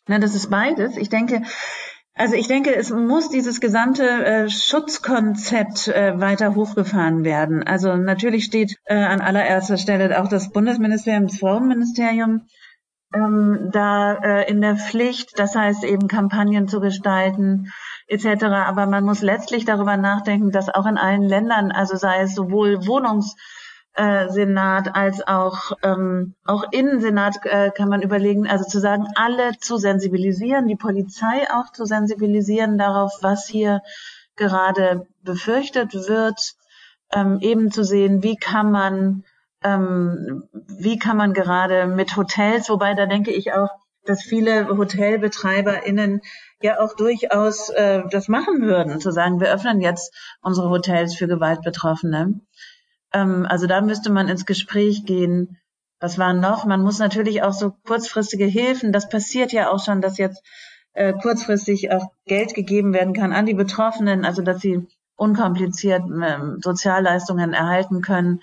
Na, 0.07 0.19
das 0.19 0.35
ist 0.35 0.50
beides. 0.50 0.97
Ich 0.97 1.09
denke, 1.09 1.41
also 2.13 2.35
ich 2.35 2.47
denke, 2.47 2.74
es 2.74 2.91
muss 2.91 3.29
dieses 3.29 3.59
gesamte 3.59 4.03
äh, 4.03 4.50
Schutzkonzept 4.50 5.89
äh, 5.89 6.19
weiter 6.19 6.55
hochgefahren 6.55 7.25
werden. 7.25 7.63
Also 7.63 7.95
natürlich 7.97 8.45
steht 8.45 8.77
äh, 8.85 8.95
an 8.95 9.19
allererster 9.19 9.77
Stelle 9.77 10.21
auch 10.21 10.29
das 10.29 10.51
Bundesministerium, 10.51 11.27
das 11.27 11.39
Frauenministerium 11.39 12.47
ähm, 13.13 13.69
da 13.71 14.13
äh, 14.13 14.50
in 14.50 14.62
der 14.62 14.77
Pflicht, 14.77 15.38
das 15.39 15.55
heißt 15.55 15.83
eben 15.83 16.07
Kampagnen 16.07 16.67
zu 16.67 16.79
gestalten 16.79 17.71
etc. 18.07 18.43
Aber 18.43 18.85
man 18.85 19.03
muss 19.03 19.21
letztlich 19.21 19.65
darüber 19.65 19.97
nachdenken, 19.97 20.51
dass 20.51 20.74
auch 20.74 20.85
in 20.85 20.97
allen 20.97 21.24
Ländern, 21.24 21.71
also 21.71 21.95
sei 21.95 22.21
es 22.21 22.35
sowohl 22.35 22.85
Wohnungs 22.85 23.35
äh, 23.95 24.29
Senat 24.29 24.95
als 24.95 25.25
auch 25.25 25.71
ähm, 25.81 26.35
auch 26.45 26.65
Innensenat 26.71 27.37
äh, 27.45 27.71
kann 27.71 27.89
man 27.89 28.01
überlegen, 28.01 28.47
also 28.47 28.65
zu 28.65 28.79
sagen, 28.79 29.07
alle 29.15 29.57
zu 29.59 29.77
sensibilisieren, 29.77 30.67
die 30.67 30.75
Polizei 30.75 31.47
auch 31.51 31.71
zu 31.71 31.85
sensibilisieren 31.85 32.77
darauf, 32.77 33.19
was 33.21 33.47
hier 33.47 33.81
gerade 34.35 35.07
befürchtet 35.23 35.93
wird, 35.93 36.55
ähm, 37.13 37.39
eben 37.41 37.71
zu 37.71 37.83
sehen, 37.83 38.21
wie 38.21 38.35
kann 38.35 38.69
man, 38.69 39.23
ähm, 39.63 40.43
wie 40.51 40.99
kann 40.99 41.15
man 41.15 41.33
gerade 41.33 41.87
mit 41.87 42.17
Hotels, 42.17 42.69
wobei 42.69 42.95
da 42.95 43.05
denke 43.05 43.31
ich 43.31 43.53
auch, 43.53 43.69
dass 44.05 44.23
viele 44.23 44.67
HotelbetreiberInnen 44.67 46.21
ja 46.61 46.79
auch 46.79 46.95
durchaus 46.95 47.69
äh, 47.69 48.03
das 48.11 48.27
machen 48.27 48.61
würden, 48.61 48.99
zu 48.99 49.11
sagen, 49.11 49.39
wir 49.39 49.53
öffnen 49.53 49.81
jetzt 49.81 50.13
unsere 50.41 50.69
Hotels 50.69 51.15
für 51.15 51.27
Gewaltbetroffene. 51.27 52.41
Ähm, 53.13 53.45
also 53.47 53.67
da 53.67 53.81
müsste 53.81 54.12
man 54.12 54.27
ins 54.27 54.45
Gespräch 54.45 55.05
gehen. 55.05 55.57
Was 56.00 56.17
war 56.17 56.33
noch? 56.33 56.65
Man 56.65 56.81
muss 56.81 57.00
natürlich 57.00 57.43
auch 57.43 57.53
so 57.53 57.71
kurzfristige 57.85 58.45
Hilfen, 58.45 58.91
das 58.91 59.09
passiert 59.09 59.53
ja 59.53 59.71
auch 59.71 59.83
schon, 59.83 60.01
dass 60.01 60.17
jetzt 60.17 60.43
äh, 60.93 61.13
kurzfristig 61.13 61.91
auch 61.91 62.12
Geld 62.25 62.53
gegeben 62.53 62.93
werden 62.93 63.13
kann 63.13 63.33
an 63.33 63.45
die 63.45 63.53
Betroffenen, 63.53 64.25
also 64.25 64.41
dass 64.41 64.62
sie 64.62 64.88
unkompliziert 65.15 66.03
ähm, 66.03 66.59
Sozialleistungen 66.62 67.53
erhalten 67.53 68.01
können. 68.01 68.41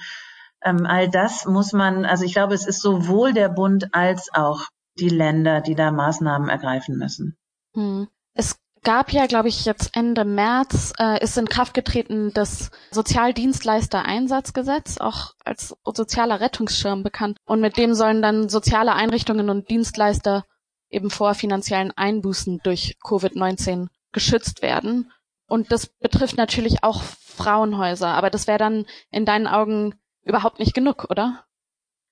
Ähm, 0.63 0.87
all 0.87 1.09
das 1.11 1.47
muss 1.47 1.73
man, 1.73 2.05
also 2.05 2.25
ich 2.25 2.33
glaube, 2.33 2.55
es 2.55 2.67
ist 2.67 2.81
sowohl 2.81 3.33
der 3.33 3.49
Bund 3.49 3.95
als 3.95 4.31
auch 4.33 4.69
die 4.99 5.09
Länder, 5.09 5.61
die 5.61 5.75
da 5.75 5.91
Maßnahmen 5.91 6.49
ergreifen 6.49 6.97
müssen. 6.97 7.37
Hm. 7.75 8.09
Es 8.35 8.59
gab 8.85 9.13
ja, 9.13 9.27
glaube 9.27 9.49
ich, 9.49 9.65
jetzt 9.65 9.97
Ende 9.97 10.25
März 10.25 10.93
äh, 10.99 11.23
ist 11.23 11.39
in 11.39 11.49
Kraft 11.49 11.75
getreten 11.75 12.33
das 12.35 12.71
Sozialdienstleister-Einsatzgesetz, 12.91 14.99
auch 14.99 15.35
als 15.45 15.77
sozialer 15.85 16.41
Rettungsschirm 16.41 17.03
bekannt. 17.03 17.39
Und 17.45 17.61
mit 17.61 17.77
dem 17.77 17.95
sollen 17.95 18.23
dann 18.23 18.49
soziale 18.49 18.95
Einrichtungen 18.95 19.51
und 19.51 19.69
Dienstleister 19.71 20.45
eben 20.91 21.11
vor 21.11 21.35
finanziellen 21.35 21.93
Einbußen 21.93 22.61
durch 22.63 22.97
Covid-19 23.03 23.89
geschützt 24.13 24.63
werden. 24.63 25.11
Und 25.47 25.73
das 25.73 25.87
betrifft 25.87 26.37
natürlich 26.37 26.83
auch 26.83 27.03
Frauenhäuser, 27.03 28.09
aber 28.09 28.31
das 28.31 28.47
wäre 28.47 28.59
dann 28.59 28.87
in 29.11 29.25
deinen 29.25 29.47
Augen 29.47 29.95
überhaupt 30.23 30.59
nicht 30.59 30.75
genug, 30.75 31.07
oder? 31.11 31.45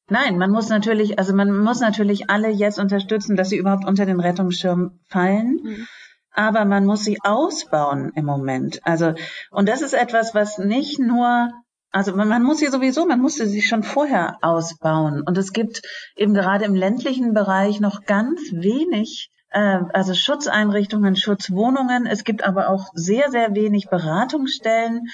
Nein, 0.08 0.38
man 0.38 0.50
muss 0.50 0.68
natürlich, 0.68 1.18
also 1.18 1.34
man 1.34 1.56
muss 1.56 1.80
natürlich 1.80 2.30
alle 2.30 2.48
jetzt 2.48 2.80
unterstützen, 2.80 3.36
dass 3.36 3.50
sie 3.50 3.56
überhaupt 3.56 3.86
unter 3.86 4.06
den 4.06 4.18
Rettungsschirm 4.18 4.98
fallen. 5.06 5.60
Mhm. 5.62 5.86
Aber 6.32 6.64
man 6.64 6.86
muss 6.86 7.04
sie 7.04 7.18
ausbauen 7.22 8.12
im 8.14 8.24
Moment. 8.24 8.80
Also, 8.84 9.14
und 9.50 9.68
das 9.68 9.82
ist 9.82 9.94
etwas, 9.94 10.34
was 10.34 10.58
nicht 10.58 10.98
nur 10.98 11.50
also 11.92 12.14
man, 12.14 12.28
man, 12.28 12.42
muss 12.42 12.58
sie 12.58 12.68
sowieso, 12.68 13.04
man 13.04 13.20
musste 13.20 13.46
sie 13.46 13.62
schon 13.62 13.82
vorher 13.82 14.38
ausbauen. 14.42 15.22
Und 15.22 15.36
es 15.36 15.52
gibt 15.52 15.82
eben 16.16 16.34
gerade 16.34 16.64
im 16.64 16.74
ländlichen 16.74 17.34
Bereich 17.34 17.80
noch 17.80 18.04
ganz 18.04 18.40
wenig, 18.52 19.30
äh, 19.50 19.80
also 19.92 20.14
Schutzeinrichtungen, 20.14 21.16
Schutzwohnungen. 21.16 22.06
Es 22.06 22.22
gibt 22.22 22.44
aber 22.44 22.68
auch 22.68 22.90
sehr, 22.94 23.30
sehr 23.30 23.54
wenig 23.54 23.88
Beratungsstellen, 23.88 25.08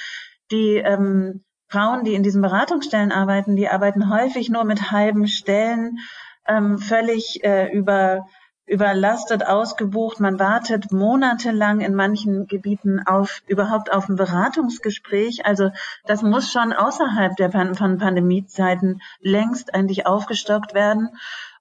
die 0.51 0.77
ähm, 0.77 1.45
Frauen, 1.69 2.05
die 2.05 2.15
in 2.15 2.23
diesen 2.23 2.43
Beratungsstellen 2.43 3.11
arbeiten, 3.11 3.57
die 3.57 3.69
arbeiten 3.69 4.11
häufig 4.11 4.51
nur 4.51 4.65
mit 4.65 4.91
halben 4.91 5.27
Stellen, 5.27 5.99
ähm, 6.47 6.79
völlig 6.79 7.43
äh, 7.43 7.73
über 7.73 8.27
überlastet, 8.67 9.47
ausgebucht. 9.47 10.21
Man 10.21 10.39
wartet 10.39 10.93
monatelang 10.93 11.81
in 11.81 11.95
manchen 11.95 12.47
Gebieten 12.47 13.01
auf 13.07 13.43
überhaupt 13.47 13.93
auf 13.93 14.09
ein 14.09 14.17
Beratungsgespräch. 14.17 15.47
Also 15.47 15.71
das 16.05 16.23
muss 16.23 16.51
schon 16.51 16.73
außerhalb 16.73 17.37
der 17.37 17.49
Pan 17.49 17.75
von 17.75 17.99
Pandemiezeiten 17.99 19.01
längst 19.21 19.75
eigentlich 19.75 20.07
aufgestockt 20.07 20.75
werden. 20.75 21.11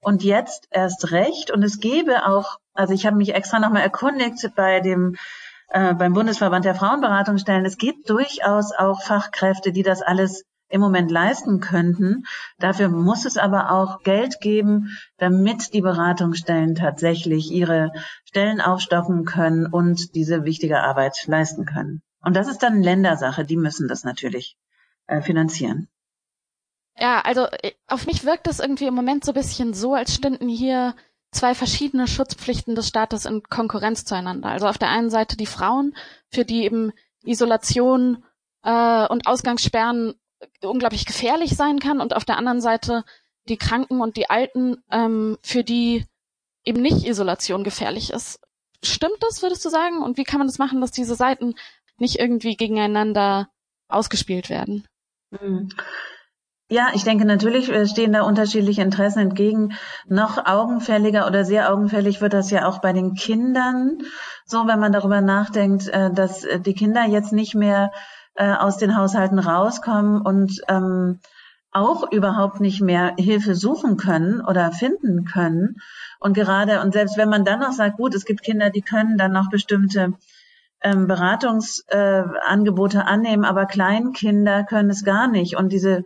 Und 0.00 0.24
jetzt 0.24 0.68
erst 0.70 1.12
recht. 1.12 1.50
Und 1.50 1.62
es 1.62 1.80
gäbe 1.80 2.26
auch, 2.26 2.58
also 2.74 2.92
ich 2.92 3.06
habe 3.06 3.16
mich 3.16 3.34
extra 3.34 3.60
nochmal 3.60 3.82
erkundigt 3.82 4.50
bei 4.54 4.80
dem 4.80 5.16
äh, 5.68 5.94
beim 5.94 6.12
Bundesverband 6.12 6.64
der 6.64 6.74
Frauenberatungsstellen. 6.74 7.64
Es 7.64 7.78
gibt 7.78 8.10
durchaus 8.10 8.72
auch 8.72 9.02
Fachkräfte, 9.02 9.72
die 9.72 9.82
das 9.82 10.02
alles 10.02 10.44
im 10.68 10.80
Moment 10.80 11.10
leisten 11.10 11.60
könnten. 11.60 12.24
Dafür 12.58 12.88
muss 12.88 13.24
es 13.24 13.36
aber 13.36 13.70
auch 13.70 14.02
Geld 14.02 14.40
geben, 14.40 14.96
damit 15.16 15.72
die 15.74 15.80
Beratungsstellen 15.80 16.74
tatsächlich 16.74 17.50
ihre 17.50 17.92
Stellen 18.24 18.60
aufstocken 18.60 19.24
können 19.24 19.66
und 19.66 20.14
diese 20.14 20.44
wichtige 20.44 20.80
Arbeit 20.80 21.26
leisten 21.26 21.64
können. 21.66 22.02
Und 22.20 22.34
das 22.34 22.48
ist 22.48 22.62
dann 22.62 22.82
Ländersache, 22.82 23.44
die 23.44 23.56
müssen 23.56 23.88
das 23.88 24.04
natürlich 24.04 24.56
äh, 25.06 25.22
finanzieren. 25.22 25.88
Ja, 26.98 27.20
also 27.20 27.46
äh, 27.62 27.72
auf 27.86 28.06
mich 28.06 28.24
wirkt 28.24 28.48
es 28.48 28.58
irgendwie 28.58 28.86
im 28.86 28.94
Moment 28.94 29.24
so 29.24 29.32
ein 29.32 29.34
bisschen 29.36 29.74
so, 29.74 29.94
als 29.94 30.14
stünden 30.14 30.48
hier 30.48 30.94
zwei 31.30 31.54
verschiedene 31.54 32.06
Schutzpflichten 32.06 32.74
des 32.74 32.88
Staates 32.88 33.26
in 33.26 33.42
Konkurrenz 33.42 34.04
zueinander. 34.04 34.48
Also 34.48 34.66
auf 34.66 34.78
der 34.78 34.88
einen 34.88 35.10
Seite 35.10 35.36
die 35.36 35.46
Frauen, 35.46 35.94
für 36.30 36.44
die 36.44 36.64
eben 36.64 36.92
Isolation 37.24 38.24
äh, 38.62 39.06
und 39.06 39.26
Ausgangssperren 39.26 40.14
unglaublich 40.62 41.06
gefährlich 41.06 41.56
sein 41.56 41.78
kann 41.78 42.00
und 42.00 42.14
auf 42.14 42.24
der 42.24 42.38
anderen 42.38 42.60
Seite 42.60 43.04
die 43.48 43.56
Kranken 43.56 44.00
und 44.00 44.16
die 44.16 44.28
Alten, 44.28 44.76
ähm, 44.90 45.38
für 45.42 45.64
die 45.64 46.04
eben 46.64 46.82
nicht 46.82 47.06
Isolation 47.06 47.64
gefährlich 47.64 48.10
ist. 48.10 48.40
Stimmt 48.84 49.16
das, 49.20 49.42
würdest 49.42 49.64
du 49.64 49.68
sagen? 49.68 50.02
Und 50.02 50.16
wie 50.16 50.24
kann 50.24 50.38
man 50.38 50.48
das 50.48 50.58
machen, 50.58 50.80
dass 50.80 50.90
diese 50.90 51.14
Seiten 51.14 51.54
nicht 51.98 52.18
irgendwie 52.18 52.56
gegeneinander 52.56 53.48
ausgespielt 53.88 54.50
werden? 54.50 54.86
Hm. 55.30 55.68
Ja, 56.68 56.88
ich 56.94 57.04
denke, 57.04 57.24
natürlich 57.24 57.68
äh, 57.70 57.86
stehen 57.86 58.12
da 58.12 58.22
unterschiedliche 58.22 58.82
Interessen 58.82 59.20
entgegen. 59.20 59.74
Noch 60.08 60.44
augenfälliger 60.44 61.28
oder 61.28 61.44
sehr 61.44 61.72
augenfällig 61.72 62.20
wird 62.20 62.32
das 62.32 62.50
ja 62.50 62.66
auch 62.66 62.80
bei 62.80 62.92
den 62.92 63.14
Kindern. 63.14 63.98
So, 64.46 64.66
wenn 64.66 64.80
man 64.80 64.90
darüber 64.90 65.20
nachdenkt, 65.20 65.86
äh, 65.86 66.10
dass 66.12 66.42
äh, 66.42 66.58
die 66.58 66.74
Kinder 66.74 67.04
jetzt 67.06 67.32
nicht 67.32 67.54
mehr 67.54 67.92
äh, 68.36 68.52
aus 68.52 68.78
den 68.78 68.96
Haushalten 68.96 69.38
rauskommen 69.38 70.20
und 70.20 70.60
ähm, 70.68 71.20
auch 71.72 72.10
überhaupt 72.10 72.60
nicht 72.60 72.80
mehr 72.80 73.14
Hilfe 73.18 73.54
suchen 73.54 73.96
können 73.96 74.40
oder 74.40 74.72
finden 74.72 75.24
können. 75.26 75.76
Und 76.20 76.32
gerade, 76.34 76.80
und 76.80 76.92
selbst 76.92 77.18
wenn 77.18 77.28
man 77.28 77.44
dann 77.44 77.60
noch 77.60 77.72
sagt, 77.72 77.98
gut, 77.98 78.14
es 78.14 78.24
gibt 78.24 78.42
Kinder, 78.42 78.70
die 78.70 78.80
können 78.80 79.18
dann 79.18 79.32
noch 79.32 79.50
bestimmte 79.50 80.14
ähm, 80.82 81.06
Beratungsangebote 81.06 82.98
äh, 82.98 83.02
annehmen, 83.02 83.44
aber 83.44 83.66
Kleinkinder 83.66 84.64
können 84.64 84.90
es 84.90 85.04
gar 85.04 85.28
nicht. 85.28 85.56
Und 85.56 85.72
diese 85.72 86.04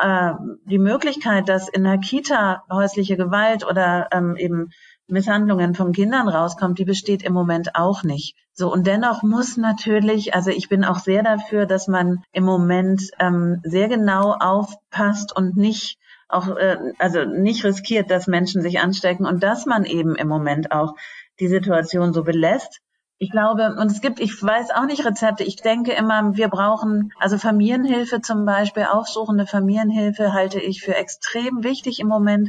äh, 0.00 0.32
die 0.64 0.78
Möglichkeit, 0.78 1.48
dass 1.48 1.68
in 1.68 1.84
der 1.84 1.98
Kita 1.98 2.64
häusliche 2.70 3.16
Gewalt 3.16 3.66
oder 3.66 4.08
ähm, 4.12 4.36
eben 4.36 4.70
Misshandlungen 5.08 5.74
von 5.74 5.92
Kindern 5.92 6.28
rauskommt, 6.28 6.78
die 6.78 6.84
besteht 6.84 7.22
im 7.22 7.32
Moment 7.32 7.74
auch 7.74 8.02
nicht. 8.02 8.36
So 8.52 8.72
und 8.72 8.86
dennoch 8.86 9.22
muss 9.22 9.56
natürlich, 9.56 10.34
also 10.34 10.50
ich 10.50 10.68
bin 10.68 10.84
auch 10.84 10.98
sehr 10.98 11.22
dafür, 11.22 11.66
dass 11.66 11.88
man 11.88 12.22
im 12.32 12.44
Moment 12.44 13.02
ähm, 13.18 13.60
sehr 13.64 13.88
genau 13.88 14.34
aufpasst 14.38 15.34
und 15.36 15.56
nicht 15.56 15.98
auch 16.28 16.56
äh, 16.56 16.78
also 16.98 17.24
nicht 17.24 17.64
riskiert, 17.64 18.10
dass 18.10 18.26
Menschen 18.26 18.62
sich 18.62 18.80
anstecken 18.80 19.26
und 19.26 19.42
dass 19.42 19.66
man 19.66 19.84
eben 19.84 20.16
im 20.16 20.28
Moment 20.28 20.72
auch 20.72 20.94
die 21.40 21.48
Situation 21.48 22.12
so 22.12 22.22
belässt. 22.22 22.80
Ich 23.18 23.30
glaube, 23.30 23.76
und 23.78 23.88
es 23.88 24.00
gibt, 24.00 24.18
ich 24.18 24.42
weiß 24.42 24.70
auch 24.72 24.84
nicht 24.84 25.04
Rezepte. 25.04 25.44
Ich 25.44 25.54
denke 25.54 25.92
immer, 25.92 26.34
wir 26.34 26.48
brauchen, 26.48 27.12
also 27.20 27.38
Familienhilfe 27.38 28.20
zum 28.20 28.44
Beispiel, 28.44 28.84
aufsuchende 28.90 29.46
Familienhilfe 29.46 30.32
halte 30.32 30.58
ich 30.58 30.82
für 30.82 30.96
extrem 30.96 31.62
wichtig 31.62 32.00
im 32.00 32.08
Moment, 32.08 32.48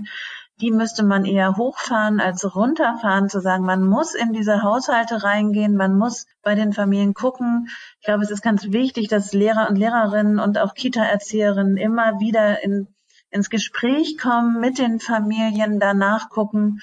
die 0.62 0.72
müsste 0.72 1.04
man 1.04 1.26
eher 1.26 1.58
hochfahren 1.58 2.20
als 2.20 2.56
runterfahren, 2.56 3.28
zu 3.28 3.40
sagen, 3.42 3.66
man 3.66 3.84
muss 3.84 4.14
in 4.14 4.34
diese 4.34 4.62
Haushalte 4.62 5.24
reingehen, 5.24 5.76
man 5.76 5.98
muss 5.98 6.28
bei 6.42 6.56
den 6.56 6.74
Familien 6.74 7.14
gucken. 7.14 7.68
Ich 8.00 8.06
glaube, 8.06 8.24
es 8.24 8.32
ist 8.32 8.44
ganz 8.44 8.72
wichtig, 8.72 9.08
dass 9.08 9.34
Lehrer 9.34 9.70
und 9.70 9.78
Lehrerinnen 9.78 10.40
und 10.40 10.58
auch 10.60 10.74
Kita-Erzieherinnen 10.76 11.78
immer 11.78 12.20
wieder 12.20 12.64
in, 12.64 12.88
ins 13.32 13.50
Gespräch 13.50 14.18
kommen 14.18 14.60
mit 14.60 14.78
den 14.78 15.00
Familien, 15.00 15.80
danach 15.80 16.30
gucken 16.30 16.80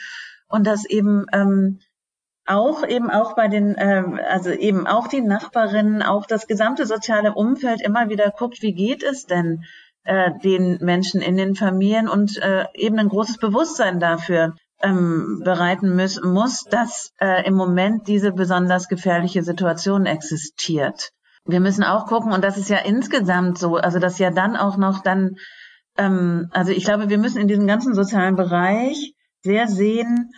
und 0.48 0.66
dass 0.66 0.84
eben 0.84 1.26
ähm, 1.32 1.78
auch 2.46 2.86
eben 2.86 3.10
auch 3.10 3.36
bei 3.36 3.46
den, 3.46 3.76
ähm, 3.78 4.18
also 4.28 4.50
eben 4.50 4.88
auch 4.88 5.06
die 5.06 5.20
Nachbarinnen, 5.20 6.02
auch 6.02 6.26
das 6.26 6.48
gesamte 6.48 6.84
soziale 6.84 7.34
Umfeld 7.34 7.80
immer 7.80 8.08
wieder 8.08 8.30
guckt, 8.30 8.62
wie 8.62 8.74
geht 8.74 9.04
es 9.04 9.26
denn 9.26 9.64
äh, 10.04 10.30
den 10.42 10.78
Menschen 10.80 11.20
in 11.20 11.36
den 11.36 11.54
Familien 11.54 12.08
und 12.08 12.36
äh, 12.38 12.64
eben 12.74 12.98
ein 12.98 13.08
großes 13.08 13.38
Bewusstsein 13.38 14.00
dafür 14.00 14.54
ähm, 14.82 15.42
bereiten 15.44 15.94
muss, 15.94 16.22
muss, 16.22 16.64
dass 16.64 17.12
äh, 17.20 17.46
im 17.46 17.54
Moment 17.54 18.08
diese 18.08 18.32
besonders 18.32 18.88
gefährliche 18.88 19.42
Situation 19.42 20.06
existiert. 20.06 21.10
Wir 21.44 21.60
müssen 21.60 21.84
auch 21.84 22.06
gucken, 22.06 22.32
und 22.32 22.42
das 22.44 22.56
ist 22.56 22.70
ja 22.70 22.78
insgesamt 22.78 23.58
so, 23.58 23.76
also 23.76 23.98
dass 23.98 24.18
ja 24.18 24.30
dann 24.30 24.56
auch 24.56 24.76
noch 24.76 25.02
dann, 25.02 25.36
ähm, 25.96 26.48
also 26.52 26.72
ich 26.72 26.84
glaube, 26.84 27.08
wir 27.08 27.18
müssen 27.18 27.40
in 27.40 27.48
diesem 27.48 27.66
ganzen 27.66 27.94
sozialen 27.94 28.36
Bereich 28.36 29.14
sehr 29.42 29.66
sehen, 29.68 30.30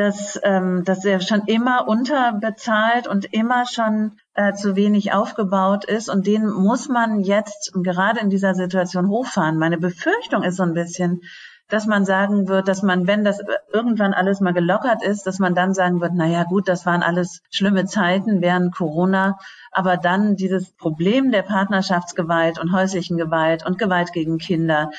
dass, 0.00 0.40
ähm, 0.44 0.82
dass 0.84 1.04
er 1.04 1.20
schon 1.20 1.42
immer 1.42 1.86
unterbezahlt 1.86 3.06
und 3.06 3.26
immer 3.34 3.66
schon 3.66 4.12
äh, 4.34 4.54
zu 4.54 4.74
wenig 4.74 5.12
aufgebaut 5.12 5.84
ist 5.84 6.08
und 6.08 6.26
den 6.26 6.48
muss 6.48 6.88
man 6.88 7.20
jetzt 7.20 7.72
gerade 7.74 8.20
in 8.20 8.30
dieser 8.30 8.54
Situation 8.54 9.08
hochfahren. 9.08 9.58
Meine 9.58 9.76
Befürchtung 9.76 10.42
ist 10.42 10.56
so 10.56 10.62
ein 10.62 10.72
bisschen, 10.72 11.20
dass 11.68 11.86
man 11.86 12.06
sagen 12.06 12.48
wird, 12.48 12.66
dass 12.66 12.82
man, 12.82 13.06
wenn 13.06 13.24
das 13.24 13.40
irgendwann 13.72 14.14
alles 14.14 14.40
mal 14.40 14.54
gelockert 14.54 15.02
ist, 15.02 15.26
dass 15.26 15.38
man 15.38 15.54
dann 15.54 15.74
sagen 15.74 16.00
wird, 16.00 16.12
na 16.14 16.26
ja, 16.26 16.44
gut, 16.44 16.66
das 16.66 16.86
waren 16.86 17.02
alles 17.02 17.42
schlimme 17.50 17.84
Zeiten 17.84 18.40
während 18.40 18.74
Corona, 18.74 19.38
aber 19.70 19.98
dann 19.98 20.34
dieses 20.34 20.72
Problem 20.72 21.30
der 21.30 21.42
Partnerschaftsgewalt 21.42 22.58
und 22.58 22.72
häuslichen 22.72 23.18
Gewalt 23.18 23.66
und 23.66 23.78
Gewalt 23.78 24.14
gegen 24.14 24.38
Kinder 24.38 24.90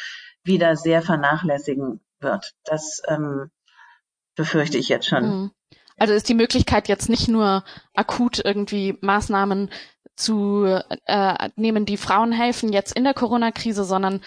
wieder 0.44 0.76
sehr 0.76 1.02
vernachlässigen 1.02 2.02
wird. 2.20 2.54
Das 2.66 3.02
ähm, 3.08 3.50
befürchte 4.42 4.80
ich 4.80 4.90
jetzt 4.90 5.08
schon. 5.08 5.24
Mhm. 5.24 5.52
Also 5.98 6.16
ist 6.16 6.28
die 6.28 6.34
Möglichkeit 6.34 6.88
jetzt 6.88 7.10
nicht 7.10 7.28
nur 7.28 7.64
akut 7.94 8.42
irgendwie 8.44 8.98
Maßnahmen 9.02 9.70
zu 10.16 10.66
äh, 11.06 11.50
nehmen, 11.56 11.86
die 11.86 11.98
Frauen 11.98 12.32
helfen 12.32 12.74
jetzt 12.74 12.96
in 12.98 13.04
der 13.04 13.14
Corona-Krise, 13.14 13.84
sondern 13.84 14.22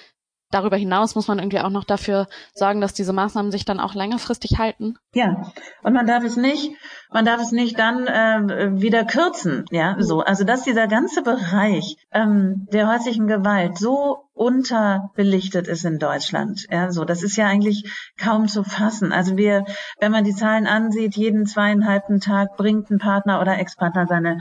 darüber 0.54 0.76
hinaus 0.76 1.14
muss 1.16 1.26
man 1.26 1.38
irgendwie 1.38 1.58
auch 1.58 1.70
noch 1.70 1.84
dafür 1.84 2.28
sorgen, 2.54 2.80
dass 2.80 2.94
diese 2.94 3.12
Maßnahmen 3.12 3.50
sich 3.50 3.64
dann 3.64 3.80
auch 3.80 3.94
längerfristig 3.94 4.58
halten. 4.58 4.96
Ja, 5.12 5.52
und 5.82 5.92
man 5.92 6.06
darf 6.06 6.22
es 6.22 6.36
nicht, 6.36 6.72
man 7.10 7.24
darf 7.24 7.40
es 7.40 7.50
nicht 7.50 7.78
dann 7.78 8.06
äh, 8.06 8.80
wieder 8.80 9.04
kürzen. 9.04 9.64
Ja, 9.70 9.96
so. 9.98 10.20
Also 10.20 10.44
dass 10.44 10.62
dieser 10.62 10.86
ganze 10.86 11.22
Bereich 11.22 11.96
ähm, 12.12 12.66
der 12.72 12.88
häuslichen 12.88 13.26
Gewalt 13.26 13.78
so 13.78 14.28
unterbelichtet 14.32 15.68
ist 15.68 15.84
in 15.84 15.98
Deutschland. 15.98 16.66
Ja, 16.70 16.90
so. 16.90 17.04
Das 17.04 17.22
ist 17.22 17.36
ja 17.36 17.46
eigentlich 17.46 18.12
kaum 18.18 18.46
zu 18.48 18.62
fassen. 18.62 19.12
Also 19.12 19.36
wir, 19.36 19.64
wenn 20.00 20.12
man 20.12 20.24
die 20.24 20.34
Zahlen 20.34 20.66
ansieht, 20.66 21.16
jeden 21.16 21.46
zweieinhalbten 21.46 22.20
Tag 22.20 22.56
bringt 22.56 22.90
ein 22.90 22.98
Partner 22.98 23.40
oder 23.40 23.58
Ex-Partner 23.58 24.06
seine 24.06 24.38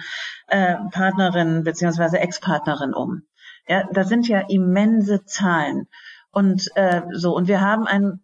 äh, 0.47 0.75
Partnerin 0.91 1.63
beziehungsweise 1.63 2.19
Ex-Partnerin 2.19 2.93
um. 2.93 3.23
Ja, 3.67 3.87
das 3.91 4.09
sind 4.09 4.27
ja 4.27 4.41
immense 4.47 5.23
Zahlen. 5.25 5.87
Und 6.31 6.69
äh, 6.75 7.01
so, 7.11 7.35
und 7.35 7.47
wir 7.47 7.61
haben 7.61 7.87
ein 7.87 8.23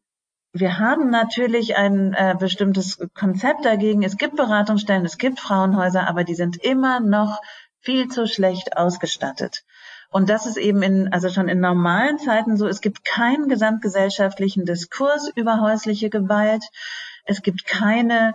wir 0.51 0.79
haben 0.79 1.11
natürlich 1.11 1.75
ein 1.75 2.13
äh, 2.13 2.35
bestimmtes 2.37 2.97
Konzept 3.13 3.65
dagegen. 3.65 4.01
Es 4.01 4.17
gibt 4.17 4.35
Beratungsstellen, 4.35 5.05
es 5.05 5.19
gibt 5.19 5.39
Frauenhäuser, 5.39 6.07
aber 6.07 6.23
die 6.23 6.33
sind 6.33 6.57
immer 6.57 6.99
noch 6.99 7.39
viel 7.81 8.07
zu 8.07 8.27
schlecht 8.27 8.75
ausgestattet. 8.75 9.63
Und 10.11 10.29
das 10.29 10.47
ist 10.47 10.57
eben 10.57 10.81
in, 10.81 11.13
also 11.13 11.29
schon 11.29 11.49
in 11.49 11.59
normalen 11.59 12.17
Zeiten 12.17 12.57
so, 12.57 12.67
es 12.67 12.81
gibt 12.81 13.05
keinen 13.05 13.47
gesamtgesellschaftlichen 13.47 14.65
Diskurs 14.65 15.31
über 15.35 15.61
häusliche 15.61 16.09
Gewalt. 16.09 16.63
Es 17.25 17.43
gibt 17.43 17.67
keine, 17.67 18.33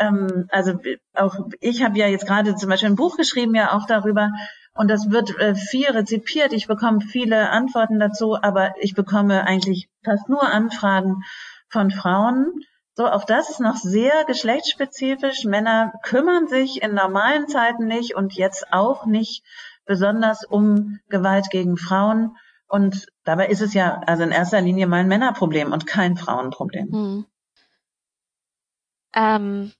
ähm, 0.00 0.48
also 0.50 0.80
auch 1.14 1.36
ich 1.60 1.84
habe 1.84 1.96
ja 1.96 2.08
jetzt 2.08 2.26
gerade 2.26 2.56
zum 2.56 2.68
Beispiel 2.68 2.90
ein 2.90 2.96
Buch 2.96 3.16
geschrieben, 3.16 3.54
ja 3.54 3.72
auch 3.72 3.86
darüber, 3.86 4.32
und 4.74 4.88
das 4.88 5.10
wird 5.10 5.38
äh, 5.38 5.54
viel 5.54 5.90
rezipiert. 5.90 6.52
Ich 6.52 6.66
bekomme 6.66 7.00
viele 7.00 7.50
Antworten 7.50 7.98
dazu, 7.98 8.36
aber 8.40 8.74
ich 8.80 8.94
bekomme 8.94 9.44
eigentlich 9.44 9.88
fast 10.02 10.28
nur 10.28 10.42
Anfragen 10.42 11.22
von 11.68 11.90
Frauen. 11.90 12.60
So, 12.94 13.06
auch 13.06 13.24
das 13.24 13.50
ist 13.50 13.60
noch 13.60 13.76
sehr 13.76 14.24
geschlechtsspezifisch. 14.26 15.44
Männer 15.44 15.92
kümmern 16.02 16.46
sich 16.46 16.82
in 16.82 16.94
normalen 16.94 17.48
Zeiten 17.48 17.86
nicht 17.86 18.14
und 18.14 18.34
jetzt 18.34 18.72
auch 18.72 19.06
nicht 19.06 19.44
besonders 19.84 20.44
um 20.44 21.00
Gewalt 21.08 21.50
gegen 21.50 21.76
Frauen. 21.76 22.36
Und 22.66 23.06
dabei 23.24 23.48
ist 23.48 23.60
es 23.60 23.74
ja 23.74 24.00
also 24.06 24.22
in 24.22 24.30
erster 24.30 24.60
Linie 24.60 24.86
mal 24.86 25.00
ein 25.00 25.08
Männerproblem 25.08 25.72
und 25.72 25.86
kein 25.86 26.16
Frauenproblem. 26.16 26.92
Hm. 26.92 27.26
Ähm, 29.14 29.72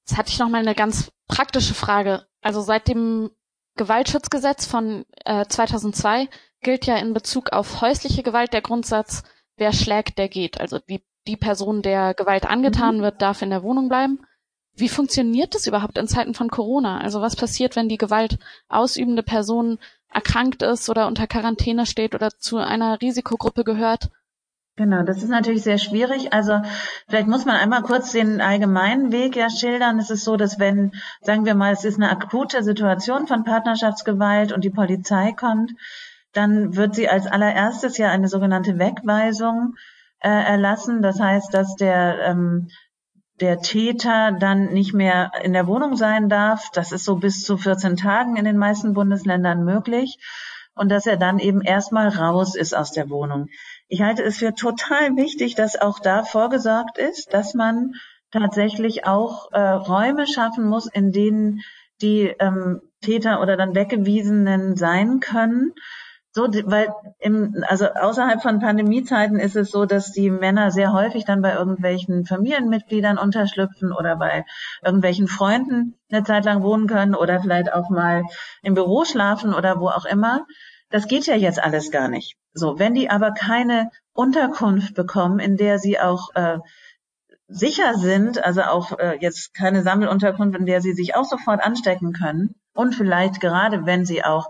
jetzt 0.00 0.18
hatte 0.18 0.30
ich 0.30 0.38
noch 0.38 0.50
mal 0.50 0.58
eine 0.58 0.74
ganz 0.74 1.10
praktische 1.28 1.74
Frage. 1.74 2.26
Also 2.42 2.60
seit 2.60 2.88
dem 2.88 3.30
Gewaltschutzgesetz 3.76 4.66
von 4.66 5.04
äh, 5.24 5.46
2002 5.46 6.28
gilt 6.60 6.86
ja 6.86 6.96
in 6.96 7.12
Bezug 7.12 7.52
auf 7.52 7.80
häusliche 7.80 8.22
Gewalt 8.22 8.52
der 8.52 8.62
Grundsatz, 8.62 9.22
wer 9.56 9.72
schlägt, 9.72 10.18
der 10.18 10.28
geht. 10.28 10.60
Also 10.60 10.78
die, 10.78 11.02
die 11.26 11.36
Person, 11.36 11.82
der 11.82 12.14
Gewalt 12.14 12.46
angetan 12.46 12.98
mhm. 12.98 13.02
wird, 13.02 13.22
darf 13.22 13.42
in 13.42 13.50
der 13.50 13.62
Wohnung 13.62 13.88
bleiben. 13.88 14.20
Wie 14.76 14.88
funktioniert 14.88 15.54
das 15.54 15.66
überhaupt 15.66 15.98
in 15.98 16.08
Zeiten 16.08 16.34
von 16.34 16.50
Corona? 16.50 16.98
Also 16.98 17.20
was 17.20 17.36
passiert, 17.36 17.76
wenn 17.76 17.88
die 17.88 17.98
Gewalt 17.98 18.38
ausübende 18.68 19.22
Person 19.22 19.78
erkrankt 20.12 20.62
ist 20.62 20.88
oder 20.88 21.06
unter 21.06 21.26
Quarantäne 21.26 21.86
steht 21.86 22.14
oder 22.14 22.30
zu 22.30 22.56
einer 22.58 23.00
Risikogruppe 23.00 23.62
gehört? 23.62 24.10
Genau, 24.76 25.04
das 25.04 25.18
ist 25.22 25.28
natürlich 25.28 25.62
sehr 25.62 25.78
schwierig. 25.78 26.32
Also 26.32 26.60
vielleicht 27.08 27.28
muss 27.28 27.44
man 27.44 27.56
einmal 27.56 27.82
kurz 27.82 28.10
den 28.10 28.40
allgemeinen 28.40 29.12
Weg 29.12 29.36
ja 29.36 29.48
schildern. 29.48 30.00
Es 30.00 30.10
ist 30.10 30.24
so, 30.24 30.36
dass 30.36 30.58
wenn, 30.58 30.92
sagen 31.20 31.44
wir 31.44 31.54
mal, 31.54 31.72
es 31.72 31.84
ist 31.84 31.96
eine 31.96 32.10
akute 32.10 32.64
Situation 32.64 33.28
von 33.28 33.44
Partnerschaftsgewalt 33.44 34.52
und 34.52 34.64
die 34.64 34.70
Polizei 34.70 35.32
kommt, 35.32 35.72
dann 36.32 36.74
wird 36.74 36.96
sie 36.96 37.08
als 37.08 37.28
allererstes 37.28 37.98
ja 37.98 38.10
eine 38.10 38.26
sogenannte 38.26 38.78
Wegweisung 38.80 39.74
äh, 40.18 40.28
erlassen. 40.28 41.02
Das 41.02 41.20
heißt, 41.20 41.54
dass 41.54 41.76
der 41.76 42.18
ähm, 42.24 42.68
der 43.40 43.60
Täter 43.60 44.32
dann 44.32 44.72
nicht 44.72 44.94
mehr 44.94 45.32
in 45.42 45.52
der 45.52 45.66
Wohnung 45.66 45.96
sein 45.96 46.28
darf. 46.28 46.70
Das 46.72 46.92
ist 46.92 47.04
so 47.04 47.16
bis 47.16 47.42
zu 47.44 47.56
14 47.56 47.96
Tagen 47.96 48.36
in 48.36 48.44
den 48.44 48.58
meisten 48.58 48.94
Bundesländern 48.94 49.64
möglich. 49.64 50.18
Und 50.76 50.88
dass 50.90 51.06
er 51.06 51.16
dann 51.16 51.38
eben 51.38 51.60
erstmal 51.60 52.08
raus 52.08 52.56
ist 52.56 52.76
aus 52.76 52.90
der 52.90 53.08
Wohnung. 53.08 53.48
Ich 53.88 54.00
halte 54.00 54.22
es 54.22 54.38
für 54.38 54.54
total 54.54 55.16
wichtig, 55.16 55.54
dass 55.54 55.80
auch 55.80 56.00
da 56.00 56.24
vorgesorgt 56.24 56.98
ist, 56.98 57.32
dass 57.34 57.54
man 57.54 57.92
tatsächlich 58.30 59.06
auch 59.06 59.52
äh, 59.52 59.60
Räume 59.60 60.26
schaffen 60.26 60.64
muss, 60.64 60.86
in 60.86 61.12
denen 61.12 61.60
die 62.02 62.34
ähm, 62.38 62.80
Täter 63.00 63.40
oder 63.40 63.56
dann 63.56 63.74
Weggewiesenen 63.74 64.76
sein 64.76 65.20
können. 65.20 65.72
So, 66.36 66.48
weil 66.64 66.92
im, 67.20 67.62
also 67.68 67.86
außerhalb 67.86 68.42
von 68.42 68.58
Pandemiezeiten 68.58 69.38
ist 69.38 69.54
es 69.54 69.70
so, 69.70 69.84
dass 69.84 70.10
die 70.10 70.30
Männer 70.30 70.72
sehr 70.72 70.92
häufig 70.92 71.24
dann 71.24 71.42
bei 71.42 71.54
irgendwelchen 71.54 72.24
Familienmitgliedern 72.24 73.18
unterschlüpfen 73.18 73.92
oder 73.92 74.16
bei 74.16 74.44
irgendwelchen 74.84 75.28
Freunden 75.28 75.96
eine 76.10 76.24
Zeit 76.24 76.44
lang 76.44 76.64
wohnen 76.64 76.88
können 76.88 77.14
oder 77.14 77.38
vielleicht 77.40 77.72
auch 77.72 77.88
mal 77.88 78.24
im 78.62 78.74
Büro 78.74 79.04
schlafen 79.04 79.54
oder 79.54 79.78
wo 79.78 79.86
auch 79.86 80.06
immer. 80.06 80.44
Das 80.94 81.08
geht 81.08 81.26
ja 81.26 81.34
jetzt 81.34 81.60
alles 81.60 81.90
gar 81.90 82.06
nicht. 82.06 82.36
So, 82.52 82.78
wenn 82.78 82.94
die 82.94 83.10
aber 83.10 83.32
keine 83.32 83.90
Unterkunft 84.12 84.94
bekommen, 84.94 85.40
in 85.40 85.56
der 85.56 85.80
sie 85.80 85.98
auch 85.98 86.28
äh, 86.36 86.58
sicher 87.48 87.94
sind, 87.94 88.44
also 88.44 88.62
auch 88.62 88.96
äh, 89.00 89.18
jetzt 89.20 89.54
keine 89.54 89.82
Sammelunterkunft, 89.82 90.56
in 90.56 90.66
der 90.66 90.80
sie 90.80 90.92
sich 90.92 91.16
auch 91.16 91.24
sofort 91.24 91.60
anstecken 91.64 92.12
können 92.12 92.54
und 92.74 92.94
vielleicht 92.94 93.40
gerade 93.40 93.86
wenn 93.86 94.04
sie 94.04 94.22
auch 94.22 94.46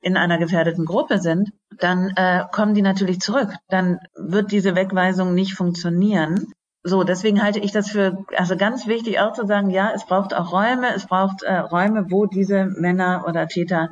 in 0.00 0.16
einer 0.16 0.36
gefährdeten 0.36 0.84
Gruppe 0.84 1.20
sind, 1.20 1.52
dann 1.78 2.08
äh, 2.16 2.42
kommen 2.50 2.74
die 2.74 2.82
natürlich 2.82 3.20
zurück. 3.20 3.54
Dann 3.68 4.00
wird 4.16 4.50
diese 4.50 4.74
Wegweisung 4.74 5.32
nicht 5.32 5.54
funktionieren. 5.54 6.52
So, 6.82 7.04
deswegen 7.04 7.40
halte 7.40 7.60
ich 7.60 7.70
das 7.70 7.88
für 7.88 8.24
also 8.36 8.56
ganz 8.56 8.88
wichtig 8.88 9.20
auch 9.20 9.34
zu 9.34 9.46
sagen, 9.46 9.70
ja, 9.70 9.92
es 9.94 10.04
braucht 10.06 10.34
auch 10.34 10.50
Räume, 10.50 10.92
es 10.92 11.06
braucht 11.06 11.44
äh, 11.44 11.54
Räume, 11.54 12.10
wo 12.10 12.26
diese 12.26 12.64
Männer 12.64 13.26
oder 13.28 13.46
Täter 13.46 13.90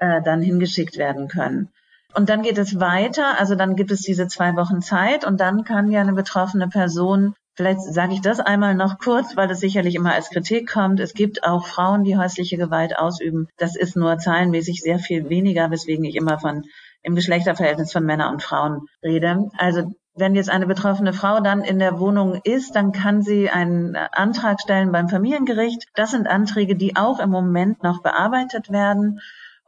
äh, 0.00 0.20
dann 0.22 0.42
hingeschickt 0.42 0.98
werden 0.98 1.28
können. 1.28 1.68
Und 2.12 2.28
dann 2.28 2.42
geht 2.42 2.58
es 2.58 2.80
weiter, 2.80 3.38
also 3.38 3.54
dann 3.54 3.76
gibt 3.76 3.92
es 3.92 4.00
diese 4.00 4.26
zwei 4.26 4.56
Wochen 4.56 4.82
Zeit 4.82 5.24
und 5.24 5.40
dann 5.40 5.62
kann 5.62 5.92
ja 5.92 6.00
eine 6.00 6.12
betroffene 6.12 6.66
Person, 6.66 7.34
vielleicht 7.54 7.80
sage 7.82 8.14
ich 8.14 8.20
das 8.20 8.40
einmal 8.40 8.74
noch 8.74 8.98
kurz, 8.98 9.36
weil 9.36 9.46
das 9.46 9.60
sicherlich 9.60 9.94
immer 9.94 10.12
als 10.12 10.30
Kritik 10.30 10.68
kommt, 10.68 10.98
es 10.98 11.14
gibt 11.14 11.44
auch 11.44 11.66
Frauen, 11.66 12.02
die 12.02 12.16
häusliche 12.16 12.56
Gewalt 12.56 12.98
ausüben. 12.98 13.48
Das 13.58 13.76
ist 13.76 13.96
nur 13.96 14.18
zahlenmäßig 14.18 14.80
sehr 14.80 14.98
viel 14.98 15.28
weniger, 15.28 15.70
weswegen 15.70 16.04
ich 16.04 16.16
immer 16.16 16.40
von 16.40 16.64
im 17.02 17.14
Geschlechterverhältnis 17.14 17.92
von 17.92 18.04
Männern 18.04 18.34
und 18.34 18.42
Frauen 18.42 18.86
rede. 19.02 19.50
Also 19.56 19.92
wenn 20.14 20.34
jetzt 20.34 20.50
eine 20.50 20.66
betroffene 20.66 21.12
Frau 21.12 21.40
dann 21.40 21.62
in 21.62 21.78
der 21.78 21.98
Wohnung 21.98 22.40
ist, 22.42 22.74
dann 22.74 22.92
kann 22.92 23.22
sie 23.22 23.48
einen 23.48 23.96
Antrag 23.96 24.60
stellen 24.60 24.92
beim 24.92 25.08
Familiengericht. 25.08 25.86
Das 25.94 26.10
sind 26.10 26.26
Anträge, 26.26 26.74
die 26.74 26.96
auch 26.96 27.20
im 27.20 27.30
Moment 27.30 27.82
noch 27.82 28.02
bearbeitet 28.02 28.70
werden. 28.70 29.20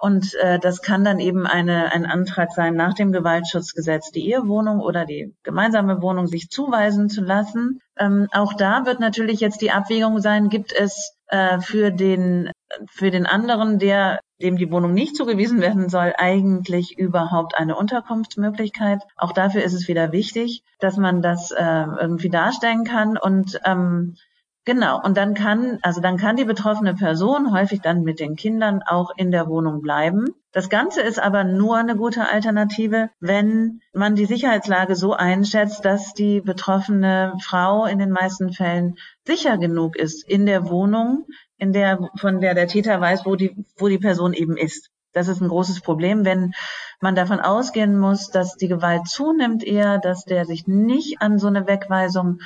Und 0.03 0.35
äh, 0.35 0.59
das 0.59 0.83
kann 0.83 1.05
dann 1.05 1.21
eben 1.21 1.47
eine, 1.47 1.93
ein 1.93 2.07
Antrag 2.07 2.51
sein, 2.51 2.75
nach 2.75 2.93
dem 2.93 3.13
Gewaltschutzgesetz 3.13 4.11
die 4.11 4.29
Ehewohnung 4.33 4.81
oder 4.81 5.05
die 5.05 5.33
gemeinsame 5.45 6.03
Wohnung 6.03 6.27
sich 6.27 6.51
zuweisen 6.51 7.09
zu 7.09 7.21
lassen. 7.21 7.79
Ähm, 7.97 8.27
auch 8.33 8.53
da 8.55 8.85
wird 8.85 8.99
natürlich 8.99 9.39
jetzt 9.39 9.61
die 9.61 9.71
Abwägung 9.71 10.19
sein, 10.19 10.49
gibt 10.49 10.73
es 10.73 11.15
äh, 11.29 11.61
für 11.61 11.93
den 11.93 12.51
für 12.91 13.13
den 13.13 13.27
anderen, 13.27 13.79
der 13.79 14.19
dem 14.41 14.57
die 14.57 14.73
Wohnung 14.73 14.93
nicht 14.93 15.15
zugewiesen 15.15 15.61
werden 15.61 15.89
soll, 15.89 16.15
eigentlich 16.19 16.99
überhaupt 16.99 17.57
eine 17.57 17.77
Unterkunftsmöglichkeit. 17.77 19.05
Auch 19.17 19.31
dafür 19.31 19.63
ist 19.63 19.75
es 19.75 19.87
wieder 19.87 20.11
wichtig, 20.11 20.65
dass 20.81 20.97
man 20.97 21.23
das 21.23 21.53
äh, 21.53 21.85
irgendwie 22.01 22.29
darstellen 22.29 22.83
kann 22.83 23.17
und 23.17 23.61
ähm, 23.65 24.17
Genau. 24.65 25.01
Und 25.03 25.17
dann 25.17 25.35
kann, 25.35 25.79
also 25.83 26.01
dann 26.01 26.19
kann 26.19 26.37
die 26.37 26.45
betroffene 26.45 26.95
Person 26.95 27.53
häufig 27.53 27.81
dann 27.81 28.03
mit 28.03 28.21
den 28.21 28.37
Kindern 28.37 28.81
auch 28.87 29.11
in 29.17 29.33
der 29.33 29.49
Wohnung 29.49 29.81
bleiben. 29.81 30.27
Das 30.53 30.69
Ganze 30.69 31.01
ist 31.01 31.19
aber 31.19 31.43
nur 31.43 31.79
eine 31.79 31.97
gute 31.97 32.29
Alternative, 32.29 33.11
wenn 33.19 33.81
man 33.93 34.15
die 34.15 34.27
Sicherheitslage 34.27 34.95
so 34.95 35.15
einschätzt, 35.15 35.85
dass 35.85 36.15
die 36.15 36.41
betroffene 36.41 37.35
Frau 37.43 37.87
in 37.87 37.99
den 37.99 38.11
meisten 38.11 38.53
Fällen 38.53 38.97
sicher 39.27 39.59
genug 39.59 39.97
ist 39.97 40.29
in 40.29 40.47
der 40.47 40.69
Wohnung, 40.69 41.27
in 41.57 41.73
der, 41.73 41.99
von 42.17 42.41
der 42.41 42.55
der 42.55 42.69
Täter 42.69 43.01
weiß, 43.01 43.27
wo 43.27 43.35
die, 43.35 43.65
wo 43.79 43.89
die 43.89 43.99
Person 43.99 44.33
eben 44.33 44.57
ist. 44.57 44.91
Das 45.13 45.29
ist 45.29 45.43
ein 45.43 45.49
großes 45.49 45.81
Problem, 45.81 46.25
wenn 46.25 46.53
man 47.01 47.15
davon 47.15 47.41
ausgehen 47.41 47.99
muss, 47.99 48.31
dass 48.31 48.57
die 48.57 48.69
Gewalt 48.69 49.09
zunimmt 49.09 49.65
eher, 49.65 49.99
dass 49.99 50.25
der 50.25 50.45
sich 50.45 50.67
nicht 50.67 51.21
an 51.21 51.39
so 51.39 51.49
eine 51.49 51.67
Wegweisung 51.67 52.39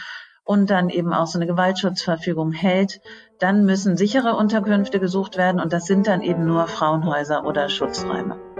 und 0.46 0.70
dann 0.70 0.88
eben 0.88 1.12
auch 1.12 1.26
so 1.26 1.38
eine 1.38 1.46
Gewaltschutzverfügung 1.46 2.52
hält, 2.52 3.00
dann 3.38 3.66
müssen 3.66 3.96
sichere 3.96 4.36
Unterkünfte 4.36 5.00
gesucht 5.00 5.36
werden 5.36 5.60
und 5.60 5.72
das 5.72 5.84
sind 5.84 6.06
dann 6.06 6.22
eben 6.22 6.46
nur 6.46 6.68
Frauenhäuser 6.68 7.44
oder 7.44 7.68
Schutzräume. 7.68 8.55